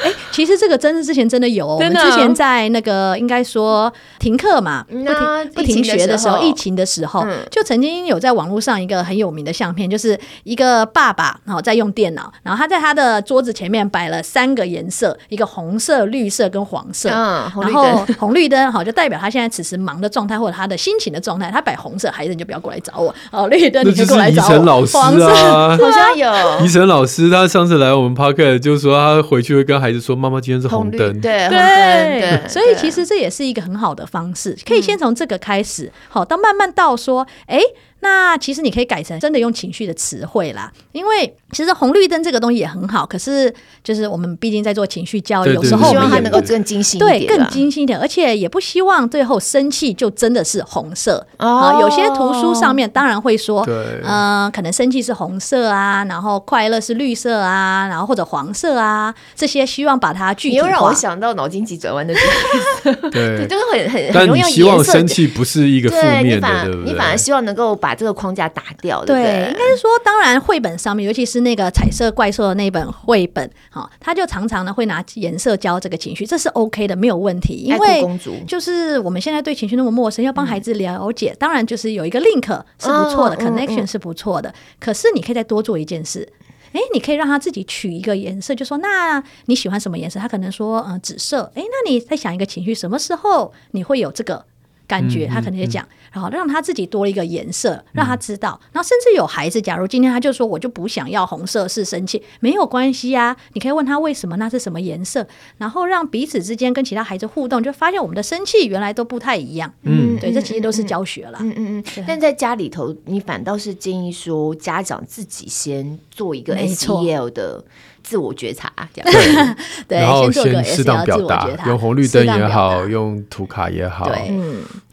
[0.04, 19.76] 哎，其实这个真的之前真的有，我们之前在那个应该说停课嘛，不停不停学的时候，疫情的时候，就曾经有在网络上一个很有名的相片，就是一个爸爸然后在用电脑，然后他在他的桌子前面摆了三个颜色，一个红色、绿色跟黄色，然后红绿灯 好就代表他现在此时。
[19.86, 23.14] 忙的状态或者他的心情的状态，他摆红色，孩子你就不要过来找我。
[23.30, 24.86] 哦，绿灯你就过来找我。
[25.24, 26.66] 啊，好像有。
[26.66, 37.60] 怡晨老师他上次来我们 Podcast 就是说他回去会跟孩子说：“妈妈今天是红灯。”对对对，所以其实这也是一个很好的方式，可以先从这个开始，好，到慢慢到说，哎。
[38.06, 43.52] 那其实你可以改成真的用情绪的词汇啦，因为其实红绿灯这个东西也很好，可是
[43.84, 51.80] 就是我们毕竟在做情绪教育，有时候希望它能够更精细一点，对，更精细一点，而且也不希望最后生气就真的是红色啊。
[51.82, 53.68] 有些图书上面当然会说，
[54.04, 60.68] 嗯，可能生气是红色啊，然后快乐是绿色啊，然后或者黄色啊，这些希望把它具体化。
[60.68, 62.14] 你又让我想到脑筋急转弯的
[63.12, 64.42] 对，就是很很很容易。
[64.42, 66.92] 但你希望生气不是一个负面的，对不对？
[66.92, 77.56] 你反而希望能够把这个框架打掉，对，对，应该是说，当然绘本上面，尤其是那个彩色怪兽的那本绘本，哈，他就常常呢会拿颜色教这个情绪，这是 OK 的，没有问题。
[77.56, 82.48] 因为就是我们现在对情绪那么陌生，要帮孩子了解，嗯、当然就是有一个 link
[82.80, 84.50] 是不错的、哦、，connection 是不错的。
[84.50, 86.28] 嗯嗯、可是你可以再多做一件事，
[86.74, 90.20] 哎，你可以让他自己取一个颜色，就说那你喜欢什么颜色？
[90.20, 94.46] 他可能说嗯紫色，哎，那你再想一个情绪，什么时候你会有这个？
[94.88, 98.60] 感觉他可能就讲，然后让他自己多了一个颜色，让他知道。
[98.72, 103.36] 然后甚至有孩子，假如今天他就说我就不想要红色，是生气，没有关系啊。
[103.54, 105.26] 你可以问他为什么，那是什么颜色，
[105.58, 109.72] 然后让彼此之间跟其他孩子互动，就发现我们的生气原来都不太一样。
[109.84, 111.38] 嗯，对，这其实都是教学了。
[111.42, 112.04] 嗯嗯嗯。
[112.08, 117.64] 但在家里头，你反倒是建议说，家长自己先做一个 SEL 的。
[118.06, 119.58] 自我觉察，这样。
[119.88, 124.32] 对， 然后先适当表达，用红绿灯也好，用图卡也好，对，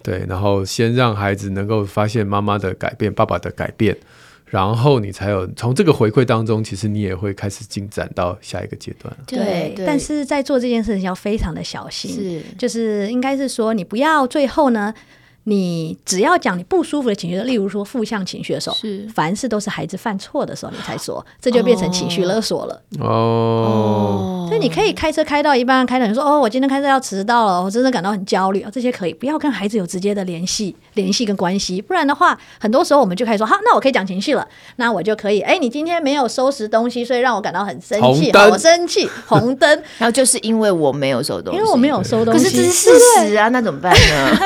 [0.02, 3.94] 对，然后先让孩子能够发现妈妈的改变，爸爸的改变，
[4.46, 9.14] 然后你才有从这个回馈当中，其实你也会开始进展到下一个阶段。
[9.26, 14.94] 对，但是在做这件事情要非常的小心，是，就是应该是说，你不要最后呢。
[15.44, 19.08] 你只要讲你不舒服的情绪，例如说负向情绪的时候，是。
[19.14, 22.80] 凡事都是孩子犯错的时候你才说，这就变成情绪勒索了。
[23.00, 38.50] 哦，所以你可以开车开到一半，开到你说哦，我今天开车要迟到了，我真的感到很焦虑啊，这些可以不要跟孩子有直接的联系、联系跟关系，不然的话，很多时候我们就开始说好，那我可以讲情绪了，那我就可以，哎，你今天没有收拾东西，所以让我感到很生气，灯。
[38.50, 39.68] 我生气，红灯，
[39.98, 42.90] 然后就是因为我没有收东西，因为我没有收东西，可是这是事
[43.28, 44.38] 实啊，那怎么办呢？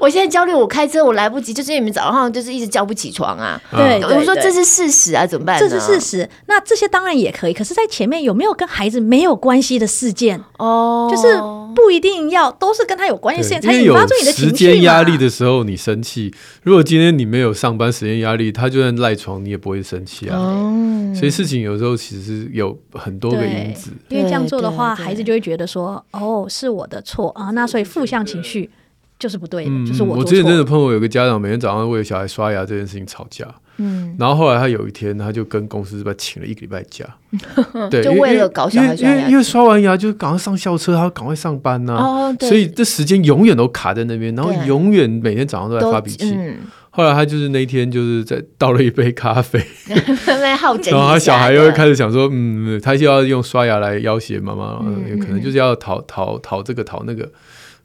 [0.00, 3.60] 我现在焦虑，我开车我来不及，就是因为你们早上就是一直叫不起床啊。
[3.70, 5.58] 对，我说这是事实啊，怎么办？
[5.58, 6.28] 这是事实。
[6.46, 10.40] 那这些当然也可以，可是，在前面有没有跟孩子没有关系的事件？
[10.58, 11.38] 哦，就是
[11.74, 14.50] 不一定要都是跟他有关系的事件才引发出你的情绪。
[14.50, 16.32] 时间压力的时候你生气，
[16.62, 20.36] 如果今天你没有上班时间压力，他就算赖床你也不会生气啊。
[20.36, 23.90] 哦，所以事情有时候其实是有很多个因子。
[24.08, 27.50] 因为这样做的话，孩子就会觉得说，哦，是我的错啊。
[27.50, 28.70] 那所以负向情绪。
[29.18, 30.16] 就是不对的，嗯、就是我。
[30.16, 33.46] 我之前真的碰过有个家长，每天早上为了小孩刷牙这件事情吵架。
[33.76, 37.04] 嗯，然后后来他有一天，他就跟公司是不是请了一个礼拜假？
[37.90, 39.16] 对，就为了搞小孩刷牙。
[39.16, 42.04] 因为因为刷完牙就赶快上校车，他要赶快上班呐、啊。
[42.04, 42.48] 哦，对。
[42.48, 46.32] 所以这时间永远都卡在那边，然后永远每天早上都在发脾气。
[46.36, 46.58] 嗯、
[46.90, 49.60] 后来他就是那一天就是在倒了一杯咖啡，
[49.90, 57.28] 然后他小孩又会开始想说，嗯，他就要用刷牙来要挟妈妈，嗯，有可能就是要讨讨讨这个讨那个。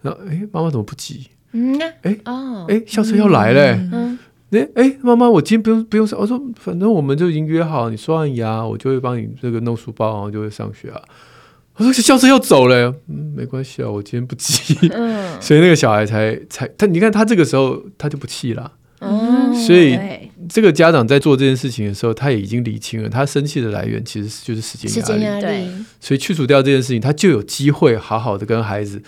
[0.02, 1.28] 然后，哎，妈妈怎么不急？
[1.52, 3.80] 嗯，哎，哦，哎，校车要来嘞。
[3.91, 4.18] 嗯，
[4.52, 6.20] 哎，哎，妈妈，我今天不用不用上。
[6.20, 11.02] 我说，反正我们就已经约好，你刷完牙，我就会帮你这个弄书包，然后就会上学啊。
[11.76, 12.93] 我说，校车要走了。
[13.08, 14.76] 嗯，没关系啊，我今天不急。
[14.91, 18.74] 嗯， 所以那个小孩才才他，你看他这个时候他就不气了。
[19.00, 19.97] 嗯，所以
[20.50, 25.02] 这个家长在做这件事情的时候，他也已经理清了，他生气的来源其实就是时间压力。
[25.02, 25.86] 时间压力。
[26.02, 29.02] 所以去除掉这件事情，他就有机会好好的跟孩子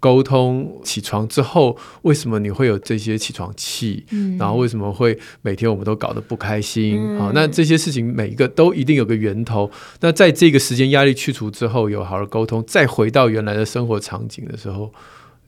[0.00, 0.80] 沟通。
[0.82, 4.04] 起床之后，为什么你会有这些起床气？
[4.10, 7.18] 嗯，然后为什么会每天我们都搞得不开心？
[7.18, 9.70] 好，嗯，那这些事情每一个都一定有个源头。
[10.00, 14.92] 那在这个时间压力去除之后，有好好沟通，再回到原来的生活场景的时候。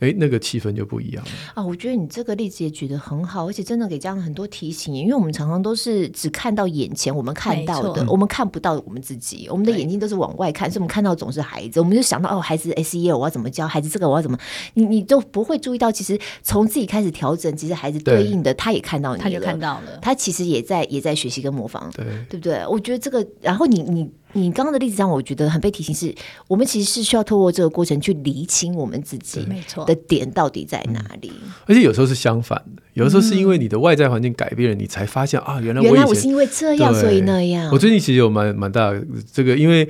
[0.00, 1.64] 哎，那个气氛就不一样了啊！
[1.64, 4.94] 我觉得你这个例子也举得很好，而且真的给家长很多提醒。
[4.94, 9.46] 因为我们常常都是只看到眼前我们看到的，我们看不到我们自己。
[9.50, 11.80] 我们的眼睛都是往外看，所以我们看到总是孩子。
[11.80, 13.68] 我们就想到哦，孩子 SEL 我要怎么教？
[13.68, 14.38] 孩子这个我要怎么？
[14.74, 22.66] 你你都不会注意到，其实从自己开始调整，其实孩子对应的他也看到你，他就看到了，他其实也在也在学习跟模仿，对对不对？
[22.66, 24.10] 我觉得这个，然后你你。
[24.32, 26.14] 你刚刚的例子让我觉得很被提醒是，是
[26.46, 29.46] 我们其实是需要透过这个过程去厘清我们自己
[29.86, 31.32] 的点到底在哪里。
[31.66, 37.70] 而且有时候是相反的，有的时候是因为你的外在环境改变了，你才发现啊，原来我原来我是因为这样，所以那样。
[37.72, 39.88] 我最近其实有蛮蛮大的这个，因为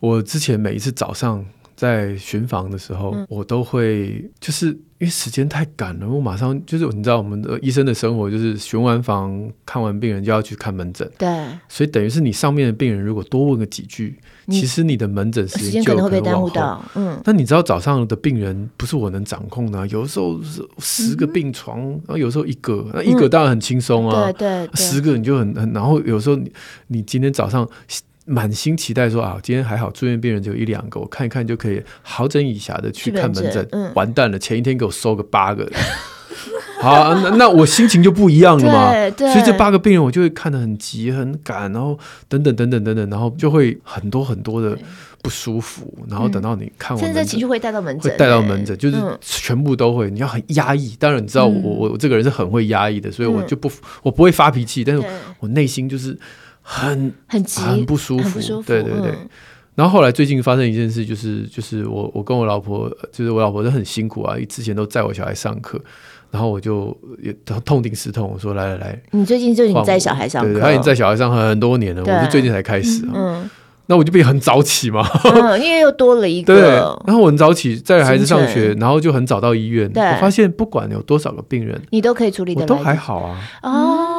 [0.00, 1.44] 我之前每一次早上。
[1.80, 11.26] 在巡房的时候，嗯、我都会就是因为时间太赶了，我马上就是你知道我们的医生的生活就是巡完房看完病人就要去看门诊，对，
[11.70, 14.18] 所以等于是你上面的病人如果多问个几句，
[14.48, 16.84] 其实你的门诊时间就可能会被耽误到。
[16.94, 26.52] 嗯，那你知道早上的病人不是我能掌控的，啊，有的时候是十个病床，嗯，然后有时候一个，那一个当然很轻松啊，嗯、对，对对，十个你就很很，然后有时候你
[26.88, 27.66] 你今天早上。
[28.30, 33.66] 满心期待说啊，今天还好，住院病人只有一两个，我看一看就可以好整以暇的去看门诊。
[33.72, 35.68] 嗯、完蛋了，前一天给我收个八个，
[36.80, 38.92] 好、啊，那那我心情就不一样了嘛。
[39.18, 44.78] 所以这八个病人我就会看得很急很赶，然后等等等等等等，然后就会很多很多的
[45.22, 45.92] 不舒服。
[46.08, 50.08] 然后等到你看完，甚至情绪会带到门诊，会带到门诊，就是全部都会。
[50.08, 53.68] 你要很压抑，当然你知道我、嗯、我我这个人是很会压抑的，所以我就不
[54.04, 55.02] 我不会发脾气，但是
[55.40, 56.16] 我内心就是。
[56.72, 59.10] 很很急，很不舒服，对对对。
[59.10, 59.28] 嗯、
[59.74, 65.80] 然后后来最近发生一件事，就是就是我我跟我老婆，就是我老婆都很辛苦啊，之前都载我小孩上课，
[66.30, 67.32] 然后我就也
[67.64, 73.12] 痛定思痛，我说来来来，你最近就你载小孩上课，对已经载小孩上很多年了，我是最近才开始啊。
[73.14, 73.50] 嗯，
[73.86, 76.70] 那我就变很早起嘛，嗯，因为又多了一个， 对。
[77.04, 83.36] 然后我很早起载孩子上学，然后就很早到医院，对我发现不管有多少个病人，你都可以处理的，都还好啊。
[83.64, 84.09] 哦。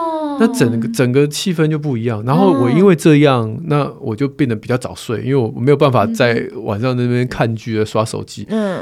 [0.41, 8.47] 那整个整个气氛就不一样，然后我因为这样，嗯、那我就变得比较早睡，因为我没有办法在晚上那边看剧啊、刷手机。
[8.49, 8.81] 嗯，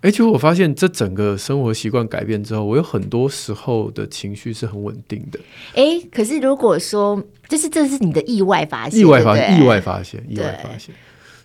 [0.00, 5.40] 而且我发现这整个生活习惯改变之后，我有很多时候的情绪是很稳定的。
[5.74, 10.94] 哎，可是如果说，就是这是你的意外发现，意外发现，意外发现，意外发现。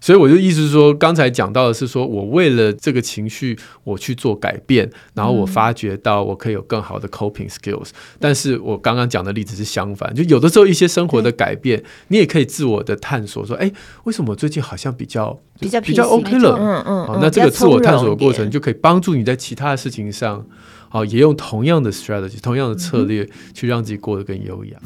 [0.05, 7.89] 所以我就意思是说，刚才讲到的是说，我为了这个情绪，我去做改变，然后我发觉到我可以有更好的 coping skills。
[8.19, 13.71] 但是我刚刚讲的例子是相反，就有的时候一些生活的改变，你也可以自我的探索，说，哎，
[14.03, 16.55] 为什么我最近好像比较比较比较 OK 了？
[16.55, 17.07] 嗯嗯。
[17.07, 20.45] 好，那这个自我探索的过程就可以帮助你在其他的事情上，
[20.87, 24.77] 好，也用同样的 strategy，同样的策略去让自己过得更优雅。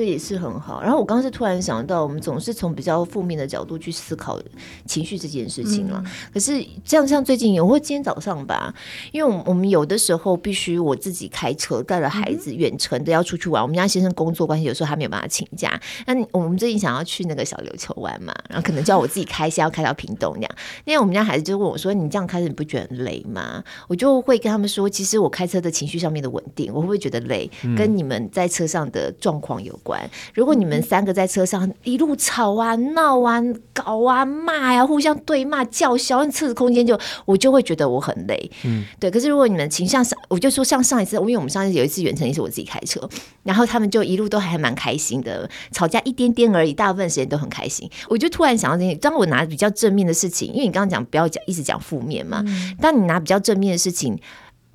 [0.00, 0.80] 这也是很好。
[0.80, 4.40] 然后我刚刚是突然想到，我们总是从比较负面的角度去思考
[4.86, 6.02] 情绪这件事情了。
[6.02, 8.74] 嗯、可是这样，像最近，有，或今天早上吧，
[9.12, 13.60] 因为我们有的时候必须我自己开车带着孩子远程的要出去玩。
[13.60, 15.78] 嗯、我们家先生工作关系，有时候他没有办法请假。
[16.06, 20.50] 那我们最近想要去那个小琉球玩嘛，然后可能叫我自己开车要开到屏东那样。
[20.86, 29.89] 那天我们家孩子就问我说：“你这样开车你不觉得很累吗？”我就会跟他们说：“其实我开车的情绪上面的稳定，我会不会觉得累，嗯、跟你们在车上的状况有关。”
[30.34, 38.50] 如果你们三个在车上一路吵啊、闹啊、搞啊、骂呀、啊，互相对骂、叫嚣，那车子空间就我就会觉得我很累。
[38.64, 39.10] 嗯，对。
[39.10, 43.00] 可是如果你们情像上，我就说像上一次，因为我们上一次有一次远程也是我自己开车，
[43.42, 47.88] 然后他们就一路都还蛮开心的，吵架一点点而已，大部分时间都很开心。
[48.08, 54.18] 我就突然想到这些，当我拿比较正面的事情，因为你刚刚讲不要讲一直讲负面嘛，嗯、当你拿比较正面的事情。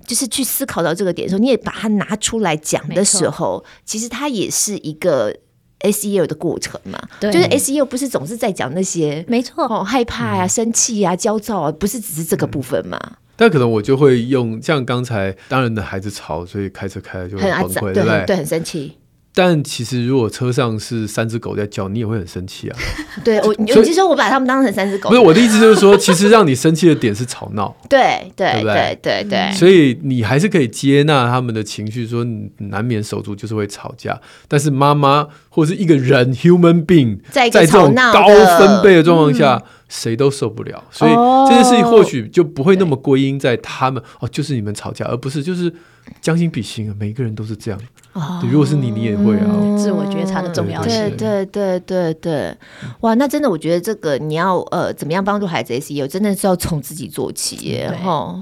[0.05, 5.35] 就是去思考到这个点的时候，你也把它拿出来讲的时候，其实它也是一个
[5.79, 6.99] SEO 的过程嘛。
[7.19, 12.99] 对，就是 SEO 不是总是在讲那些没错哦，害怕呀、啊、生气呀、啊、焦躁啊，不是只是这个部分嘛。
[13.03, 18.25] 嗯、但可能我就会用像刚才当然的孩子吵，所以开车开就很崩溃，对不对？
[18.25, 18.97] 对，很生气。
[19.37, 22.77] 但其实如果车上是三只狗在叫，你也会很生气啊。
[23.21, 25.09] 对我，尤其是我把它们当成三只狗。
[25.09, 27.75] 不是我的意思，就是说， 其实让你生气的点是吵闹。
[27.89, 29.51] 对对对对对。
[29.53, 34.17] 所以你还是可以接纳他们的情绪，说你难免手足就是会吵架。
[34.47, 38.27] 但是妈妈或者是一个人 （human being） 在这种高
[38.57, 40.81] 分贝的状况下，谁都受不了。
[40.89, 41.11] 所以
[41.49, 45.73] 这件事情或许就不会那么归因在他们哦，就是你们吵架，而不是就是
[46.21, 47.79] 将心比心啊，每一个人都是这样。
[48.13, 49.51] 哦，如果是你，你也会啊。
[49.77, 50.89] 自我觉察的重要性。
[50.91, 52.57] 对对对对对，
[53.01, 57.89] 哇，那真的，我觉得这个你要呃，怎么样帮助孩子 SEL，真的是要从自己做起耶。
[57.91, 58.41] 然后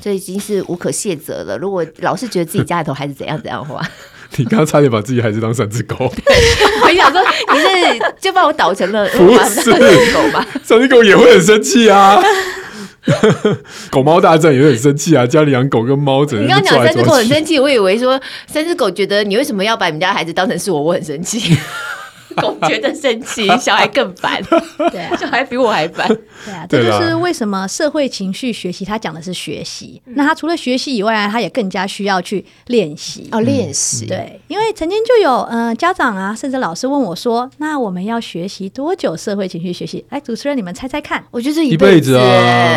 [0.00, 1.56] 这已经是无可卸责了。
[1.56, 3.80] 如果老是觉得自己家里头孩子怎样怎样的话，
[4.36, 5.96] 你刚刚差点把自己孩子当三只狗。
[6.82, 7.22] 我想说，
[7.54, 9.72] 你是就把我导成了不是
[10.12, 10.46] 狗吧？
[10.62, 12.22] 三只狗也会很生气啊。
[13.90, 15.26] 狗猫大战也很生气啊！
[15.26, 21.56] 家里养狗跟猫，你刚刚讲三只狗很 生气，我以为说三只狗觉得你为什么要把你们家孩子当成是我，我很生气。
[22.36, 24.42] 狗觉得生气，小孩更烦。
[24.90, 26.06] 对啊，小孩比我还烦。
[26.44, 30.00] 对啊，这就是为什么社会情绪学习，他讲的是学习。
[30.06, 33.28] 那他除了学习以外，他也更加需要去练习。
[33.32, 34.06] 哦，练习。
[34.06, 41.24] 对，因为曾经就有呃家长啊，甚至老师问我说：“那我们要学习多久社会情绪学习？”来，主持人你们猜猜看。
[41.30, 42.22] 我觉得一辈子啊，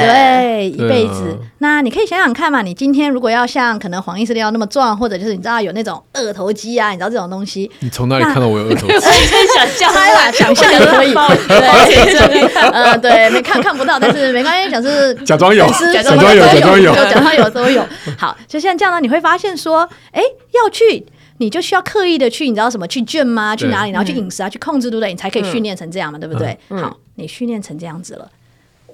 [0.01, 1.37] 对，一辈子。
[1.59, 8.93] 那你可以想想看嘛，你今天如果要像可能黄医师要那么壮，或者就是你知道有那种二头肌啊，你知道这种东西，你从哪里看到我有二头肌？
[9.53, 11.13] 想象啦， 想象也可以。
[11.13, 17.85] 对，呃， 对，没看看不到，但是没关系，想是 假装有，假装有，假装有，假装有都有。
[18.17, 20.21] 好，就像这样呢，你会发现说，哎，
[20.53, 21.05] 要去，
[21.37, 22.87] 你就需要刻意的去，你知道什么？
[22.87, 23.55] 去 gym 吗？
[23.55, 23.91] 去哪里？
[23.91, 25.09] 然后去饮食啊，去控制，对不对？
[25.09, 26.57] 你才可以训练成这样嘛，对不对？
[26.69, 28.29] 好，你训练成这样子了，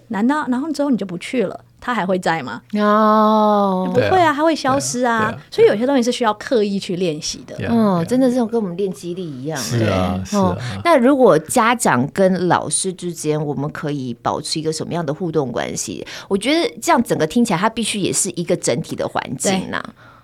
[0.10, 1.60] 难道然后之后你就不去了？
[1.86, 2.62] 他还会在吗？
[2.76, 5.38] 哦，不会啊，他会消失啊。
[5.52, 7.58] 所以有些东西是需要刻意去练习的。
[7.70, 9.60] 嗯，真的是跟我们练肌力一样。
[9.60, 10.56] 是啊，是啊。
[10.86, 16.08] 那如果家长跟老师之间，我们可以保持一个什么样的互动关系？
[16.30, 19.84] 我觉得这样整个听起来，它必须也是一个整体的环境呐。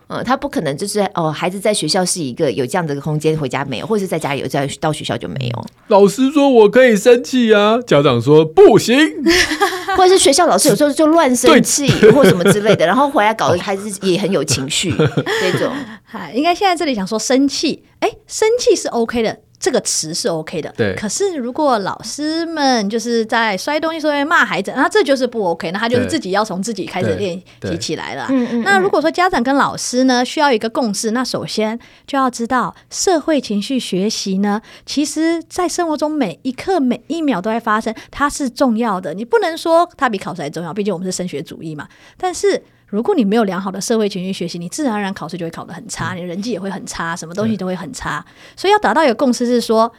[0.09, 5.65] 嗯，他不可能就是哦，孩子在学校是一个有这样的一个空间，回家没有，或者是在家里有，在到学校就没有。
[5.87, 8.97] 老师说我可以生气啊，家长说不行，
[9.95, 14.91] 或者是学校老师有时候就乱生气或什么之类的，然后回来搞得孩子也很有情绪
[15.41, 15.71] 这种。
[16.03, 19.37] 嗨，应该现在这里想说生气，哎，生气是 OK 的。
[19.59, 20.95] 这个词是 OK 的，对。
[20.95, 25.69] 可是如果老师们就是在摔东西、说骂孩子，那这就是不 OK。
[25.71, 28.27] 那他就是自己要从自己开始练习起来了。
[28.63, 39.13] 那如果说家长跟老师呢需要一个共识，那首先就要知道社会情绪学习呢，其实在生活中每一刻每一秒都在发生，它是重要的。
[39.13, 41.87] 你不能说它比考试还重要，毕竟我们是升学主义嘛。
[42.17, 48.25] 但是如果你没有良好的社会情绪学习，你自然而然考试就会考得很差，你人际也会很差，什么东西都会很差。
[48.55, 49.91] 所以要达到一个共识是说，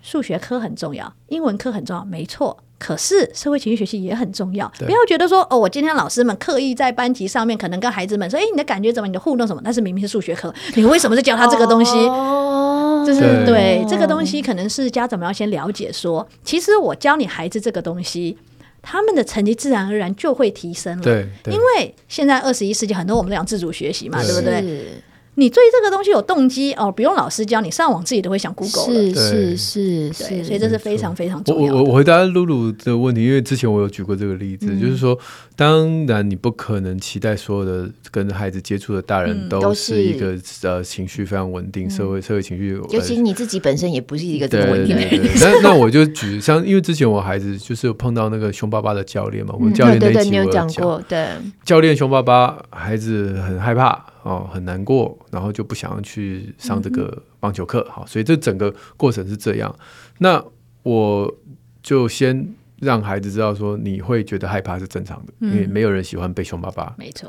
[0.00, 2.56] 数学科很重要，英文科很重要，没错。
[2.78, 9.06] 可是社会情绪学习也很重要，不要觉得说哦，我今天老师们刻意在班级上面可能跟孩子们说，哎，你的感觉怎么？
[9.06, 9.62] 你的互动什么？
[9.64, 11.96] 但是明明是数学课， 你为什么是教他这个东西？
[12.08, 18.36] 哦，就是对，对这个东西可能是家长们要先了解说，其实我教你孩子这个东西。
[18.82, 25.02] 他们的成绩自然而然就会提升了，对，因为现在二十一世纪很多我们讲自主学习嘛，对，对不对？
[25.34, 31.78] 你对这个东西有动机哦，不用老师教，你上网自己都会想 Google 是是是，对，所以这是非常非常重要的。
[31.78, 35.18] 我我回答露露的问题，因为之前我有举过这个例子，嗯、就是说，
[35.56, 45.30] 当然你不可能期待所有的跟孩子接触的大人都是一个、嗯、呃情绪非常稳定，社会社会情绪，尤其你自己本身也不是一个这么稳定的人。
[45.40, 51.26] 那那我就举像，因为之前我孩子就是碰到那个凶巴巴的教练嘛，我们教练那一集我有讲过，对，
[51.64, 54.11] 教练凶巴巴，孩子很害怕。
[54.22, 59.74] 哦，很难过，然后就不想要去上这个棒球课，好，所以这整个过程是这样。
[60.18, 60.42] 那
[60.84, 61.34] 我
[61.82, 67.28] 就先让孩子知道说，你会觉得害怕是正常的，因为没有人喜欢被凶巴巴，没错。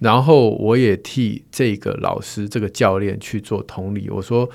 [0.00, 4.48] 然后我也替这个老师、这个教练去做同理，我说，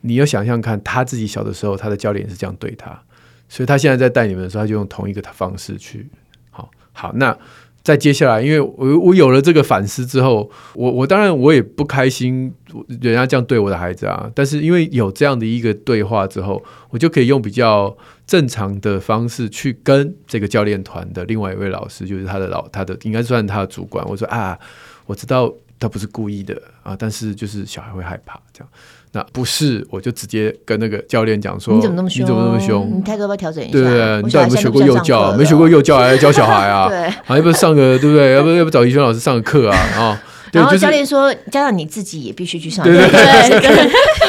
[0.00, 3.00] 你要想象看，他自己小的时候，他的教练是这样对他，
[3.48, 6.08] 所以他现在在带你们的时候，他就用同一个方式去，
[6.50, 7.38] 好好那。
[7.84, 12.50] 在接下来，因为我我有了这个反思之后，我我当然我也不开心，
[12.88, 14.30] 人家这样对我的孩子啊。
[14.34, 17.94] 但是因为有这样的一个对话之后，我就可以用比较
[18.26, 24.58] 正常的方式去跟这个教练团的另外一位老师，就是他的老他的应该算他的主管，我说啊，
[25.04, 28.68] 我知道他不是故意的啊，但是就是小孩会害怕这样。
[29.14, 32.22] 那不是，我就直接跟那个教练讲说：“你怎么那么凶？
[32.22, 32.92] 你怎么那么凶？
[32.96, 33.72] 你态度要不要调整一下？
[33.72, 35.32] 对对，你到底有没有学过幼教？
[35.36, 36.88] 没学过幼教 还要教小孩啊？
[36.88, 38.34] 对，啊，要不要上个对不对？
[38.34, 39.78] 要不要不找怡萱老师上个课啊？
[39.96, 42.84] 啊，然后教练说，加上你自己也必须去上。
[42.84, 43.08] 对对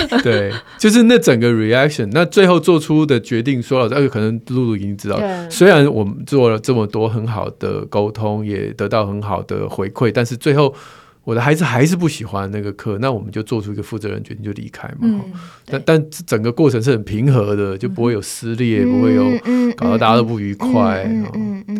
[0.08, 5.20] 对 对，就是那整个 reaction，那最后做出的决定，说了，呃，可能露露已经知道，
[5.50, 10.72] 虽然我们做了这么多很好的沟通，也得到很好的回馈，但是最后。
[11.26, 14.98] 我的孩子还是不喜欢那个课，那我们就做出一个负责任决定，就离开嘛。
[15.02, 15.34] 嗯、
[15.66, 21.04] 但但整个过程是很平和的，就不会有撕裂，嗯、不会有搞得大家都不愉快，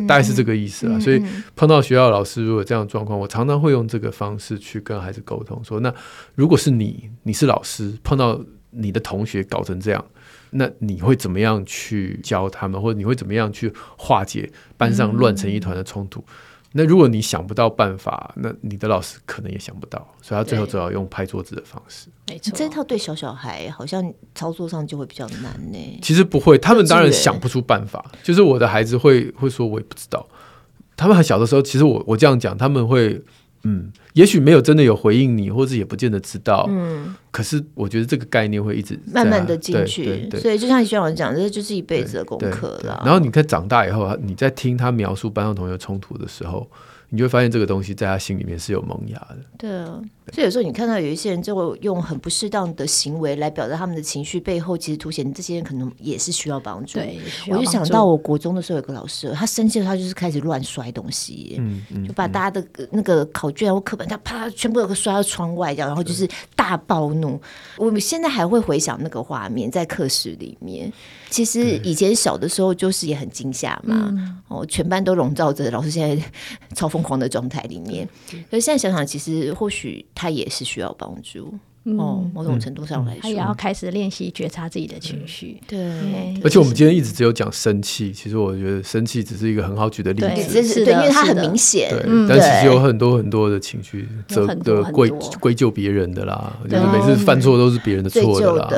[0.08, 0.98] 大概是这个意思啊。
[0.98, 1.22] 嗯、所以
[1.56, 5.94] 碰到学校老师如果这样状况，我常常会用这个方式去跟孩子沟通，说：那
[6.34, 10.04] 如果是你，你是老师，碰到你的同学搞成这样，
[10.50, 16.20] 那你会怎么样去教他们，或者你会怎么样去化解班上乱成一团的冲突？
[16.22, 16.34] 嗯
[16.78, 22.10] 那如果你想不到办法，那你的老师可能也想不到，所以他最后只好用拍桌子的方式。
[22.28, 26.00] 没错，这套对小小孩好像操作上就会比较难呢。
[26.02, 28.04] 其实不会，他们当然想不出办法。
[28.22, 30.28] 就是我的孩子会会说，我也不知道。
[30.98, 33.22] 他们很小的时候，其实我我这样讲，他们会。
[33.66, 36.66] 嗯，也许没有真的有回应你，或者也不见得知道。
[36.70, 43.02] 嗯，可是我觉得这个概念会一直慢慢的进去，所以就像徐老师讲，这就是一辈子的功课了。
[43.04, 46.70] 然后你看长大以后，你在听他描述班上同学冲突的时候，
[47.16, 49.38] 你就会发现这个东西在他心里面是有萌芽的。
[49.58, 50.02] 对啊。
[50.34, 57.00] 所以有时候你看到有一些人就会用很不适当的行为来表达他们的情绪，背后其实凸显这些人可能也是需要帮助。
[57.00, 67.40] 对，我就想到我国中的时候有个老师，他生气了，他就是开始乱摔东西，嗯嗯、就把大家的那个考卷或课本，他啪全部都摔到窗外，这样，然后就是大暴怒。
[67.78, 70.92] 我们现在还会回想那个画面，在课室里面。
[71.36, 76.24] 其实以前小的时候就是也很惊吓嘛，嗯、哦，全班都笼罩着老师现在
[76.74, 78.08] 超疯狂的状态里面。
[78.50, 80.06] 可是现在想想，其实或许。
[80.16, 81.54] 他也是需要帮助。
[82.00, 85.62] 哦，某种程度上来说，他也要开始练习觉察自己的情绪。
[85.68, 85.78] 对，
[86.44, 91.90] 而且我们今天一直只有讲生气，其实我觉得生气只是一个很好举的例子，是的，因为它很明显。
[91.90, 95.10] 对，但其实有很多很多的情绪，责的归
[95.40, 98.70] 归咎别人的啦，就是每次犯错都是别人的错的啦，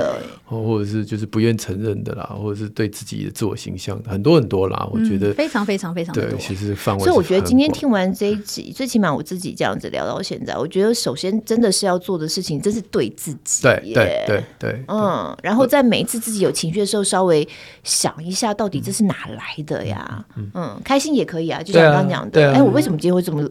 [0.48, 4.90] 或者是就是不愿承认的啦，或者是对自己的自我形象很多很多啦。
[4.92, 6.24] 我觉得非常非常非常多。
[6.40, 7.04] 其实范围。
[7.04, 12.82] 所以我觉得今天听完这一集，最起码我自己这样子聊到现在，我觉得首先真的是要做的事情，真是。
[12.90, 17.46] 对自己，对对对对，嗯，然后在每一次自己有情绪的时候，稍微
[17.84, 20.26] 想一下，到底这是哪来的呀？
[20.54, 23.42] 嗯，开心也可以啊，就像刚刚讲的，哎，我为什么今天会这么？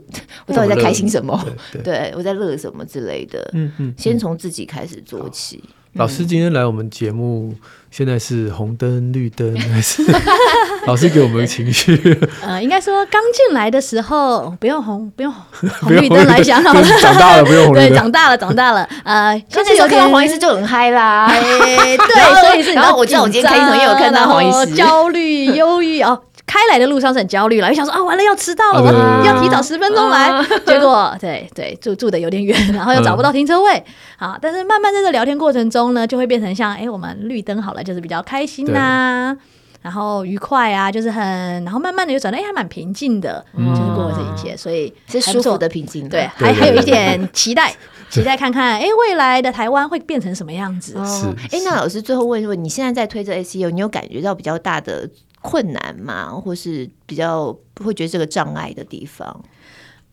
[0.46, 1.38] 我到底在开心什么？
[1.84, 3.46] 对，我在乐什么之类的？
[3.52, 5.62] 嗯嗯，先从自己开始做起。
[5.96, 7.54] 老师今天来我们节目，
[7.90, 10.02] 现在是红灯绿灯还是？
[10.86, 12.18] 老师给我们情绪？
[12.42, 16.82] 呃，应该说刚进来的时候不用红，不用红 绿灯来讲好了。
[17.00, 17.88] 长大了不用红绿灯。
[17.88, 18.86] 对，长大了，长大了。
[19.04, 21.28] 呃， 现在有看到黄医师就很嗨啦。
[21.30, 21.96] 对，
[22.42, 26.20] 所以是然后我知道我今天开心，因为我看到黄医师焦虑、忧郁哦。
[26.46, 30.30] 开来的路上是很焦虑了，就想说啊，完了要迟到了，我要提早十分钟来。
[30.64, 33.84] 结果对对，住住的有点远， 然后又找不到停车位。
[34.16, 39.36] 好，但是慢慢在这聊天过程中呢，就会变成像哎，我们绿灯好了，就是比较开心呐，
[39.82, 41.22] 然后愉快啊，就是很，
[41.64, 46.08] 然后慢慢的又转到哎，还蛮平静的，就是过了这一切，所以是舒服的平静。
[46.08, 47.74] 对，还还有一点期待，
[48.08, 50.92] 期待看看哎，未来的台湾会变成什么样子。
[51.04, 55.10] 是，哎，那老师最后问一问，你现在在推这 SEO，你有感觉到比较大的？
[55.48, 56.32] 困难吗？
[56.32, 59.44] 或是比较会觉得这个障碍的地方？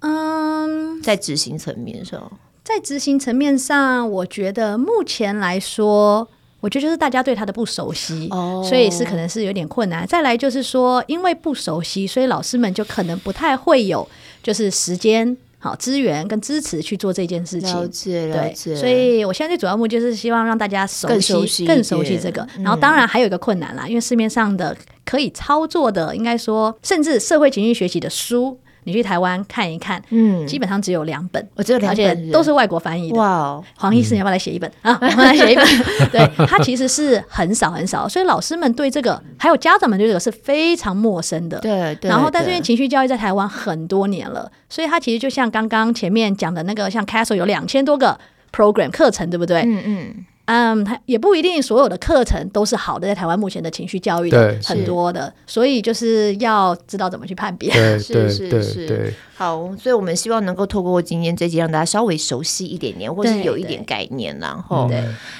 [0.01, 2.31] 嗯，在执行层面上，
[2.63, 6.27] 在执行层面上，我觉得目前来说，
[6.59, 10.05] 我觉得就是大家对他的不熟悉，哦，所以是可能是有点困难。
[10.05, 14.07] 再来就是说，因为不熟悉，所以老师们就可能不太会有，
[14.43, 15.35] 就是时间。
[15.63, 18.73] 好，资源跟支持去做这件事情，了解了解。
[18.73, 22.45] 对，所以我现在最主要目的就是希望让大家熟悉，更熟悉，更熟悉这个。
[22.57, 28.59] 然后，当然还有一个困难啦，嗯、因为市面上的可以操作的，应该说，甚至社会情绪学习的书。
[28.85, 33.17] 你去台湾看一看，嗯，基本上只有两本，我只有两本，而且都是外国翻译的。
[33.17, 34.99] 哇黄医师，你要不要来写一本、嗯、 啊？
[35.01, 35.65] 我们来写一本。
[36.11, 41.59] 对，它其实是很少很少，所以老师们对这个，还有家长们对这个是非常陌生的。
[41.59, 42.09] 对对。
[42.09, 48.19] 然后，但是因为情绪教育在台湾很多年了，所以它其实就像刚刚前面讲的那个，像 Castle 有两千多个
[48.51, 49.61] program 课程，对不对？
[49.61, 50.25] 嗯嗯。
[50.45, 57.71] 嗯，它也不一定所有的课程都是好的，在台湾目前的情绪教育的很多的，所以就是要知道怎么去判别。
[57.97, 64.89] 是是是，好，所以我们希望能够透过今天这集让大家稍微熟悉一点点，或是有一点概念，然后，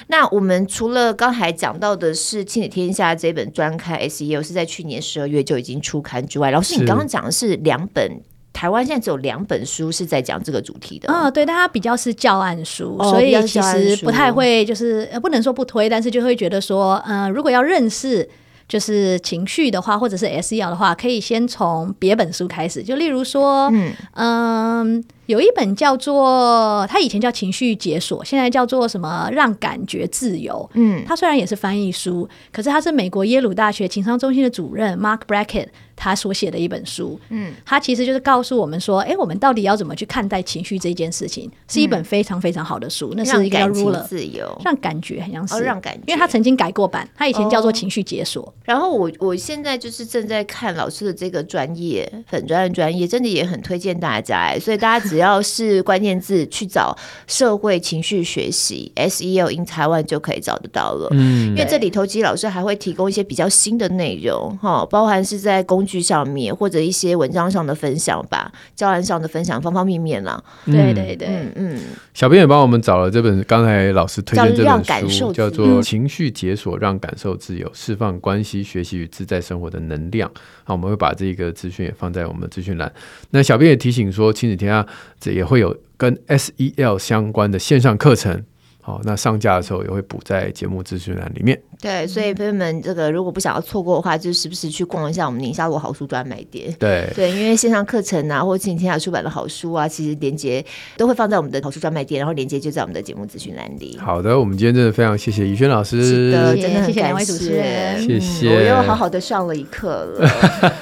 [0.06, 8.22] 那我们除了刚才讲到的是《亲子天下》这本专刊 SEO 是在去年十二月就已经出刊之外，老师你刚刚讲的是两本。
[8.54, 11.12] 台湾现在只有两本书是在讲这个主题的。
[11.12, 18.26] 嗯，对，但它比较是教案书，哦、所以其实不太会，就是呃，不能说不推，但是就会觉得说，嗯、呃，如果要认识
[18.66, 23.70] 就是情绪的话，或者是 SEL 的话，可以先从别本书开始，就例如说，
[24.14, 25.02] 嗯。
[25.02, 29.28] 呃有一本叫做，他以前叫情绪解锁，现在叫做什么？
[29.32, 30.68] 让感觉自由。
[30.74, 35.68] 嗯，他虽然也是翻译书，可是他是美国耶鲁大学情商中心的主任 Mark Brackett。
[35.96, 43.14] 他所写的一本书，嗯，他其实就是告诉我们说，哎，我们到底要怎么去看待情绪这件事情，是一本非常非常好的书。
[43.16, 48.52] 那是一个 ruler 自由，让感觉很像是，让感觉，因为他曾经改过版，他以前叫做情绪解锁。
[48.64, 56.96] 然后我我现在就是正在看老师的这个专业，粉专的专业，真的也很推荐大家哎，所以大家只要是关键字去找
[57.28, 61.06] 社会情绪学习 SEL in 台湾就可以找得到了。
[61.12, 70.42] 嗯，因为这里头其实老师还会提供一些比较新的内容哈，包含是在工具上面或者一些文章上的分享吧，教案上的分享，方方面面啦。
[70.66, 71.80] 对对对，嗯嗯。
[72.12, 80.28] 小编也帮我们找了这本刚才老师推荐这本书，叫做《情绪解锁，让感受自由，释放关系、学习与自在生活的能量》。
[80.64, 82.92] 好，我们会把这个资讯也放在我们的资讯栏。
[83.30, 84.84] 那小编也提醒说，亲子天下
[85.18, 88.44] 这也会有跟 SEL 相关的线上课程。
[88.86, 91.58] 好，那上架的时候也会补在节目资讯栏里面。
[91.80, 96.70] 对，所以朋友们，这个如果不想要错过的话，就时不时去逛一下我们宁夏路好书专卖店。
[96.78, 100.62] 对对，因为线上课程啊，或者亲子天下出版的好书啊，其实连接
[100.98, 103.98] 都会放在我们的好书专卖店，然后连接就在我们的节目资讯栏里。
[103.98, 110.30] 好的，我们今天真的非常谢谢怡轩老师，是的，真的很感谢，谢谢两位主持人，谢谢，我又好好的上了一课了。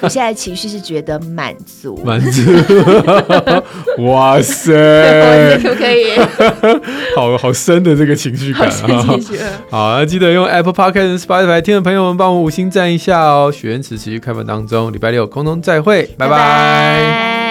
[0.01, 2.41] 我现在情绪是觉得满足，满足，
[4.03, 4.73] 哇塞，
[5.63, 6.17] 可不可以？
[7.15, 7.92] 好好深的。
[7.95, 9.19] 这个情绪感啊，
[9.69, 13.51] 好，那 记得用 Apple Podcast、Spotify 听的朋友们，帮我五星赞一下哦。
[13.53, 16.29] 许愿池持续开放当中，礼拜六空中再会，拜拜。
[16.29, 17.42] 拜拜。